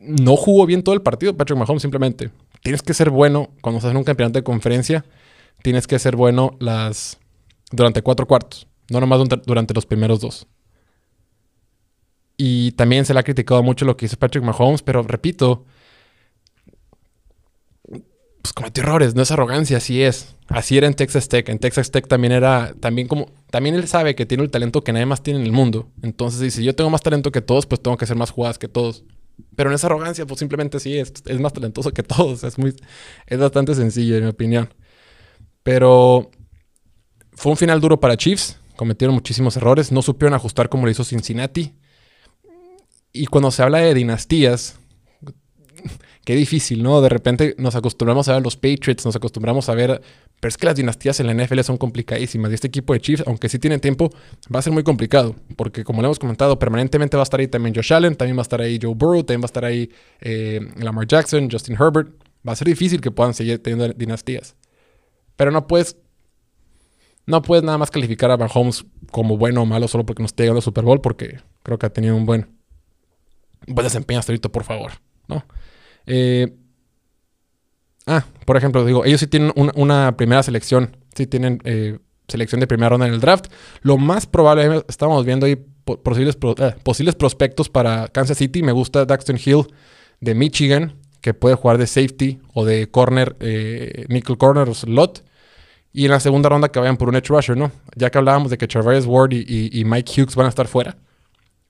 no 0.00 0.36
jugó 0.36 0.64
bien 0.64 0.84
todo 0.84 0.94
el 0.94 1.02
partido 1.02 1.36
Patrick 1.36 1.58
Mahomes, 1.58 1.82
simplemente. 1.82 2.30
Tienes 2.62 2.82
que 2.82 2.94
ser 2.94 3.10
bueno 3.10 3.50
cuando 3.62 3.78
estás 3.78 3.90
en 3.90 3.96
un 3.96 4.04
campeonato 4.04 4.38
de 4.38 4.44
conferencia. 4.44 5.04
Tienes 5.64 5.88
que 5.88 5.98
ser 5.98 6.14
bueno 6.14 6.56
las 6.60 7.18
durante 7.72 8.00
cuatro 8.00 8.28
cuartos, 8.28 8.68
no 8.90 9.00
nomás 9.00 9.18
durante 9.44 9.74
los 9.74 9.86
primeros 9.86 10.20
dos. 10.20 10.46
Y 12.36 12.70
también 12.72 13.04
se 13.04 13.12
le 13.12 13.18
ha 13.18 13.24
criticado 13.24 13.64
mucho 13.64 13.84
lo 13.84 13.96
que 13.96 14.06
hizo 14.06 14.16
Patrick 14.16 14.44
Mahomes, 14.44 14.82
pero 14.82 15.02
repito, 15.02 15.64
pues 18.46 18.52
cometió 18.52 18.84
errores, 18.84 19.16
no 19.16 19.22
es 19.22 19.32
arrogancia, 19.32 19.78
así 19.78 20.02
es. 20.02 20.36
Así 20.46 20.78
era 20.78 20.86
en 20.86 20.94
Texas 20.94 21.28
Tech. 21.28 21.48
En 21.48 21.58
Texas 21.58 21.90
Tech 21.90 22.06
también 22.06 22.32
era, 22.32 22.74
también 22.78 23.08
como, 23.08 23.28
también 23.50 23.74
él 23.74 23.88
sabe 23.88 24.14
que 24.14 24.24
tiene 24.24 24.44
el 24.44 24.52
talento 24.52 24.84
que 24.84 24.92
nadie 24.92 25.04
más 25.04 25.20
tiene 25.20 25.40
en 25.40 25.46
el 25.46 25.52
mundo. 25.52 25.88
Entonces 26.02 26.38
dice, 26.38 26.62
yo 26.62 26.72
tengo 26.72 26.88
más 26.88 27.02
talento 27.02 27.32
que 27.32 27.40
todos, 27.40 27.66
pues 27.66 27.82
tengo 27.82 27.96
que 27.96 28.04
hacer 28.04 28.16
más 28.16 28.30
jugadas 28.30 28.56
que 28.58 28.68
todos. 28.68 29.02
Pero 29.56 29.70
en 29.70 29.74
esa 29.74 29.88
arrogancia, 29.88 30.26
pues 30.26 30.38
simplemente 30.38 30.78
sí, 30.78 30.96
es, 30.96 31.12
es 31.26 31.40
más 31.40 31.54
talentoso 31.54 31.90
que 31.90 32.04
todos. 32.04 32.44
Es, 32.44 32.56
muy, 32.56 32.72
es 33.26 33.38
bastante 33.38 33.74
sencillo, 33.74 34.16
en 34.16 34.22
mi 34.22 34.30
opinión. 34.30 34.72
Pero 35.64 36.30
fue 37.32 37.50
un 37.50 37.58
final 37.58 37.80
duro 37.80 37.98
para 37.98 38.16
Chiefs. 38.16 38.60
Cometieron 38.76 39.12
muchísimos 39.12 39.56
errores. 39.56 39.90
No 39.90 40.02
supieron 40.02 40.34
ajustar 40.34 40.68
como 40.68 40.84
lo 40.84 40.92
hizo 40.92 41.02
Cincinnati. 41.02 41.74
Y 43.12 43.26
cuando 43.26 43.50
se 43.50 43.64
habla 43.64 43.78
de 43.78 43.92
dinastías, 43.92 44.78
qué 46.26 46.34
difícil, 46.34 46.82
¿no? 46.82 47.00
De 47.00 47.08
repente 47.08 47.54
nos 47.56 47.76
acostumbramos 47.76 48.26
a 48.28 48.34
ver 48.34 48.42
los 48.42 48.56
Patriots, 48.56 49.06
nos 49.06 49.14
acostumbramos 49.14 49.68
a 49.68 49.74
ver 49.74 50.02
pero 50.40 50.50
es 50.50 50.58
que 50.58 50.66
las 50.66 50.76
dinastías 50.76 51.18
en 51.20 51.28
la 51.28 51.34
NFL 51.34 51.60
son 51.60 51.78
complicadísimas. 51.78 52.50
Y 52.50 52.54
este 52.54 52.66
equipo 52.66 52.92
de 52.92 53.00
Chiefs, 53.00 53.24
aunque 53.26 53.48
sí 53.48 53.58
tienen 53.58 53.80
tiempo, 53.80 54.10
va 54.54 54.58
a 54.58 54.62
ser 54.62 54.72
muy 54.72 54.82
complicado. 54.82 55.34
Porque 55.56 55.82
como 55.82 56.02
le 56.02 56.06
hemos 56.06 56.18
comentado, 56.18 56.58
permanentemente 56.58 57.16
va 57.16 57.22
a 57.22 57.24
estar 57.24 57.40
ahí 57.40 57.48
también 57.48 57.74
Josh 57.74 57.92
Allen, 57.94 58.16
también 58.16 58.36
va 58.36 58.40
a 58.40 58.42
estar 58.42 58.60
ahí 58.60 58.78
Joe 58.80 58.94
Burrow, 58.94 59.22
también 59.22 59.40
va 59.40 59.44
a 59.44 59.46
estar 59.46 59.64
ahí 59.64 59.90
eh, 60.20 60.60
Lamar 60.76 61.06
Jackson, 61.06 61.48
Justin 61.50 61.76
Herbert. 61.80 62.10
Va 62.46 62.52
a 62.52 62.56
ser 62.56 62.66
difícil 62.66 63.00
que 63.00 63.10
puedan 63.10 63.32
seguir 63.32 63.62
teniendo 63.62 63.88
dinastías. 63.94 64.56
Pero 65.36 65.50
no 65.50 65.66
puedes. 65.66 65.96
No 67.24 67.42
puedes 67.42 67.64
nada 67.64 67.78
más 67.78 67.90
calificar 67.90 68.30
a 68.30 68.36
Mahomes 68.36 68.84
como 69.10 69.36
bueno 69.36 69.62
o 69.62 69.66
malo 69.66 69.88
solo 69.88 70.04
porque 70.04 70.22
no 70.22 70.26
esté 70.26 70.42
llegando 70.42 70.58
al 70.58 70.62
Super 70.62 70.84
Bowl, 70.84 71.00
porque 71.00 71.40
creo 71.62 71.78
que 71.78 71.86
ha 71.86 71.90
tenido 71.90 72.14
un 72.14 72.26
buen, 72.26 72.46
buen 73.66 73.84
desempeño 73.84 74.20
hasta 74.20 74.32
ahorita, 74.32 74.50
por 74.50 74.64
favor. 74.64 74.92
¿no? 75.28 75.44
Eh, 76.06 76.52
Ah, 78.06 78.24
por 78.44 78.56
ejemplo, 78.56 78.84
digo, 78.84 79.04
ellos 79.04 79.20
sí 79.20 79.26
tienen 79.26 79.52
una 79.56 80.16
primera 80.16 80.42
selección, 80.44 80.96
sí 81.14 81.26
tienen 81.26 81.60
eh, 81.64 81.98
selección 82.28 82.60
de 82.60 82.68
primera 82.68 82.90
ronda 82.90 83.08
en 83.08 83.14
el 83.14 83.20
draft. 83.20 83.46
Lo 83.82 83.98
más 83.98 84.26
probable, 84.26 84.84
estamos 84.88 85.24
viendo 85.24 85.46
ahí 85.46 85.56
posibles, 85.56 86.38
eh, 86.58 86.74
posibles 86.84 87.16
prospectos 87.16 87.68
para 87.68 88.06
Kansas 88.08 88.38
City. 88.38 88.62
Me 88.62 88.70
gusta 88.70 89.04
Daxton 89.04 89.38
Hill 89.44 89.66
de 90.20 90.34
Michigan, 90.36 90.94
que 91.20 91.34
puede 91.34 91.56
jugar 91.56 91.78
de 91.78 91.88
safety 91.88 92.38
o 92.54 92.64
de 92.64 92.88
corner, 92.88 93.36
nickel 94.08 94.38
corner 94.38 94.68
o 94.68 94.74
slot. 94.74 95.24
Y 95.92 96.04
en 96.04 96.12
la 96.12 96.20
segunda 96.20 96.48
ronda 96.48 96.68
que 96.68 96.78
vayan 96.78 96.98
por 96.98 97.08
un 97.08 97.16
edge 97.16 97.28
rusher, 97.28 97.56
¿no? 97.56 97.72
Ya 97.96 98.10
que 98.10 98.18
hablábamos 98.18 98.50
de 98.50 98.58
que 98.58 98.68
Travis 98.68 99.06
Ward 99.06 99.32
y, 99.32 99.82
Mike 99.84 100.12
Hughes 100.12 100.36
van 100.36 100.46
a 100.46 100.50
estar 100.50 100.68
fuera. 100.68 100.96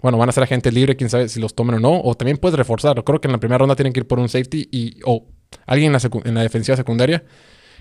Bueno, 0.06 0.18
van 0.18 0.28
a 0.28 0.32
ser 0.32 0.44
agentes 0.44 0.72
libre, 0.72 0.94
quién 0.94 1.10
sabe 1.10 1.28
si 1.28 1.40
los 1.40 1.56
tomen 1.56 1.74
o 1.74 1.80
no. 1.80 2.00
O 2.00 2.14
también 2.14 2.36
puedes 2.36 2.56
reforzar. 2.56 3.02
Creo 3.02 3.20
que 3.20 3.26
en 3.26 3.32
la 3.32 3.40
primera 3.40 3.58
ronda 3.58 3.74
tienen 3.74 3.92
que 3.92 3.98
ir 3.98 4.06
por 4.06 4.20
un 4.20 4.28
safety 4.28 4.68
y, 4.70 5.00
o 5.04 5.26
alguien 5.66 5.92
en 6.24 6.34
la, 6.36 6.42
defensiva 6.42 6.76
secundaria. 6.76 7.24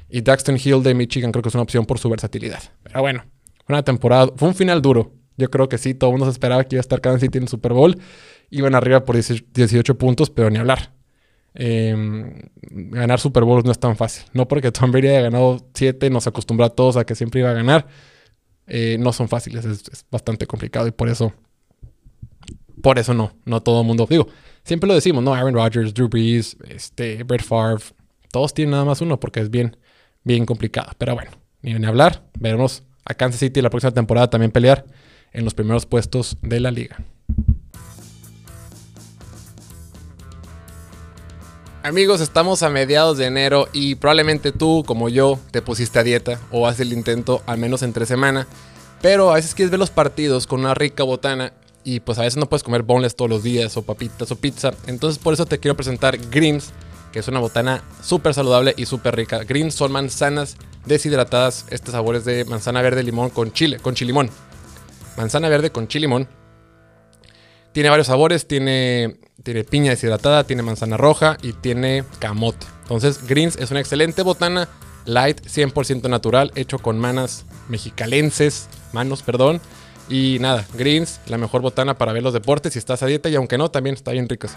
Y 0.09 0.21
Daxton 0.21 0.57
Hill 0.57 0.81
de 0.81 0.95
Michigan 0.95 1.31
creo 1.31 1.43
que 1.43 1.49
es 1.49 1.53
una 1.53 1.61
opción 1.61 1.85
por 1.85 1.99
su 1.99 2.09
versatilidad. 2.09 2.63
Pero 2.81 3.01
bueno, 3.01 3.25
una 3.69 3.83
temporada, 3.83 4.31
fue 4.37 4.47
un 4.47 4.55
final 4.55 4.81
duro. 4.81 5.13
Yo 5.37 5.51
creo 5.51 5.69
que 5.69 5.77
sí, 5.77 5.93
todo 5.93 6.09
el 6.09 6.13
mundo 6.13 6.25
se 6.25 6.31
esperaba 6.31 6.63
que 6.63 6.77
iba 6.77 6.79
a 6.79 6.81
estar 6.81 6.99
Kansas 6.99 7.21
City 7.21 7.37
en 7.37 7.47
Super 7.47 7.73
Bowl. 7.73 7.95
Iban 8.49 8.73
arriba 8.73 9.05
por 9.05 9.15
18 9.15 9.95
puntos, 9.99 10.31
pero 10.31 10.49
ni 10.49 10.57
hablar. 10.57 10.93
Em, 11.53 12.41
ganar 12.71 13.19
Super 13.19 13.43
Bowls 13.43 13.65
no 13.65 13.71
es 13.71 13.77
tan 13.77 13.95
fácil. 13.97 14.25
No 14.33 14.47
porque 14.47 14.71
Tom 14.71 14.89
Brady 14.89 15.09
haya 15.09 15.21
ganado 15.21 15.59
7, 15.75 16.09
nos 16.09 16.25
acostumbró 16.25 16.65
a 16.65 16.69
todos 16.69 16.97
a 16.97 17.05
que 17.05 17.13
siempre 17.13 17.41
iba 17.41 17.51
a 17.51 17.53
ganar. 17.53 17.85
Eh, 18.65 18.97
no 18.99 19.13
son 19.13 19.29
fáciles, 19.29 19.63
es, 19.63 19.83
es, 19.91 20.05
bastante 20.09 20.47
complicado 20.47 20.87
y 20.87 20.91
por 20.91 21.07
eso, 21.07 21.31
por 22.81 22.99
eso 22.99 23.13
no, 23.13 23.33
no 23.45 23.61
todo 23.61 23.81
el 23.81 23.87
mundo. 23.87 24.07
Digo, 24.09 24.27
siempre 24.63 24.87
lo 24.87 24.93
decimos, 24.93 25.23
¿no? 25.23 25.33
Aaron 25.33 25.53
Rodgers, 25.53 25.93
Drew 25.93 26.07
Brees, 26.07 26.57
este, 26.67 27.23
Brett 27.23 27.43
Favre, 27.43 27.83
todos 28.31 28.53
tienen 28.53 28.71
nada 28.71 28.85
más 28.85 29.01
uno 29.01 29.19
porque 29.19 29.39
es 29.39 29.49
bien, 29.49 29.77
bien 30.23 30.45
complicado. 30.45 30.91
Pero 30.97 31.15
bueno, 31.15 31.31
ni, 31.61 31.73
ni 31.73 31.85
hablar. 31.85 32.23
Veremos 32.39 32.83
a 33.05 33.13
Kansas 33.13 33.39
City 33.39 33.61
la 33.61 33.69
próxima 33.69 33.91
temporada 33.91 34.29
también 34.29 34.51
pelear 34.51 34.85
en 35.31 35.43
los 35.43 35.53
primeros 35.53 35.85
puestos 35.85 36.37
de 36.41 36.59
la 36.59 36.71
liga. 36.71 36.97
Amigos, 41.83 42.19
estamos 42.19 42.63
a 42.63 42.69
mediados 42.71 43.19
de 43.19 43.27
enero 43.27 43.67
y 43.71 43.93
probablemente 43.93 44.51
tú, 44.51 44.83
como 44.87 45.07
yo, 45.07 45.39
te 45.51 45.61
pusiste 45.61 45.99
a 45.99 46.03
dieta 46.03 46.39
o 46.49 46.65
haces 46.65 46.79
el 46.79 46.93
intento 46.93 47.43
al 47.45 47.59
menos 47.59 47.83
entre 47.83 48.07
semana. 48.07 48.47
Pero 49.03 49.29
a 49.29 49.35
veces 49.35 49.53
quieres 49.53 49.69
ver 49.69 49.79
los 49.79 49.91
partidos 49.91 50.47
con 50.47 50.61
una 50.61 50.73
rica 50.73 51.03
botana 51.03 51.53
y 51.85 51.99
pues 51.99 52.17
a 52.17 52.23
veces 52.23 52.37
no 52.37 52.49
puedes 52.49 52.63
comer 52.63 52.81
boneless 52.81 53.15
todos 53.15 53.29
los 53.29 53.43
días 53.43 53.77
o 53.77 53.83
papitas 53.83 54.29
o 54.31 54.35
pizza. 54.35 54.73
Entonces 54.87 55.23
por 55.23 55.33
eso 55.33 55.45
te 55.45 55.59
quiero 55.59 55.77
presentar 55.77 56.17
Greens, 56.17 56.73
que 57.13 57.19
es 57.19 57.27
una 57.27 57.39
botana 57.39 57.83
súper 58.01 58.33
saludable 58.33 58.73
y 58.75 58.87
súper 58.87 59.15
rica. 59.15 59.43
Greens 59.43 59.75
son 59.75 59.91
manzanas 59.91 60.57
deshidratadas, 60.85 61.67
este 61.69 61.91
sabor 61.91 62.15
es 62.15 62.25
de 62.25 62.43
manzana 62.43 62.81
verde 62.81 63.03
limón 63.03 63.29
con 63.29 63.53
chile, 63.53 63.77
con 63.77 63.93
chilimón. 63.93 64.31
Manzana 65.15 65.47
verde 65.47 65.69
con 65.69 65.87
chilimón. 65.87 66.27
Tiene 67.71 67.89
varios 67.89 68.07
sabores, 68.07 68.47
tiene, 68.47 69.19
tiene 69.43 69.63
piña 69.63 69.91
deshidratada, 69.91 70.43
tiene 70.43 70.63
manzana 70.63 70.97
roja 70.97 71.37
y 71.43 71.53
tiene 71.53 72.03
camote. 72.17 72.65
Entonces 72.81 73.25
Greens 73.27 73.57
es 73.57 73.69
una 73.69 73.79
excelente 73.79 74.23
botana 74.23 74.67
light, 75.05 75.39
100% 75.41 76.09
natural, 76.09 76.51
hecho 76.55 76.79
con 76.79 76.97
manas 76.97 77.45
mexicalenses, 77.69 78.69
manos, 78.91 79.21
perdón 79.21 79.61
y 80.09 80.37
nada, 80.39 80.65
Greens, 80.73 81.19
la 81.27 81.37
mejor 81.37 81.61
botana 81.61 81.97
para 81.97 82.13
ver 82.13 82.23
los 82.23 82.33
deportes 82.33 82.73
si 82.73 82.79
estás 82.79 83.01
a 83.03 83.07
dieta 83.07 83.29
y 83.29 83.35
aunque 83.35 83.57
no, 83.57 83.69
también 83.71 83.95
está 83.95 84.11
bien 84.11 84.29
ricas. 84.29 84.55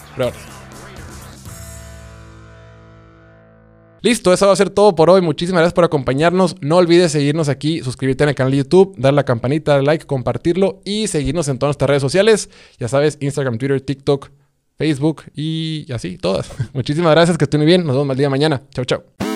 Listo, 4.01 4.33
eso 4.33 4.47
va 4.47 4.53
a 4.53 4.57
ser 4.57 4.71
todo 4.71 4.95
por 4.95 5.11
hoy. 5.11 5.21
Muchísimas 5.21 5.61
gracias 5.61 5.75
por 5.75 5.85
acompañarnos. 5.85 6.55
No 6.61 6.77
olvides 6.77 7.13
seguirnos 7.13 7.49
aquí, 7.49 7.83
suscribirte 7.83 8.25
en 8.25 8.31
el 8.31 8.35
canal 8.35 8.53
de 8.53 8.59
YouTube, 8.59 8.95
dar 8.97 9.13
la 9.13 9.25
campanita, 9.25 9.75
dar 9.75 9.85
like, 9.85 10.07
compartirlo 10.07 10.81
y 10.85 11.09
seguirnos 11.09 11.49
en 11.49 11.59
todas 11.59 11.71
nuestras 11.71 11.89
redes 11.89 12.03
sociales. 12.03 12.49
Ya 12.79 12.89
sabes, 12.89 13.19
Instagram, 13.21 13.59
Twitter, 13.59 13.81
TikTok, 13.81 14.31
Facebook 14.77 15.25
y 15.35 15.91
así, 15.93 16.17
todas. 16.17 16.51
Muchísimas 16.73 17.11
gracias, 17.11 17.37
que 17.37 17.45
estén 17.45 17.65
bien. 17.65 17.85
Nos 17.85 17.97
vemos 17.97 18.11
el 18.13 18.19
día 18.19 18.27
de 18.27 18.31
mañana. 18.31 18.63
Chau, 18.73 18.85
chau. 18.85 19.28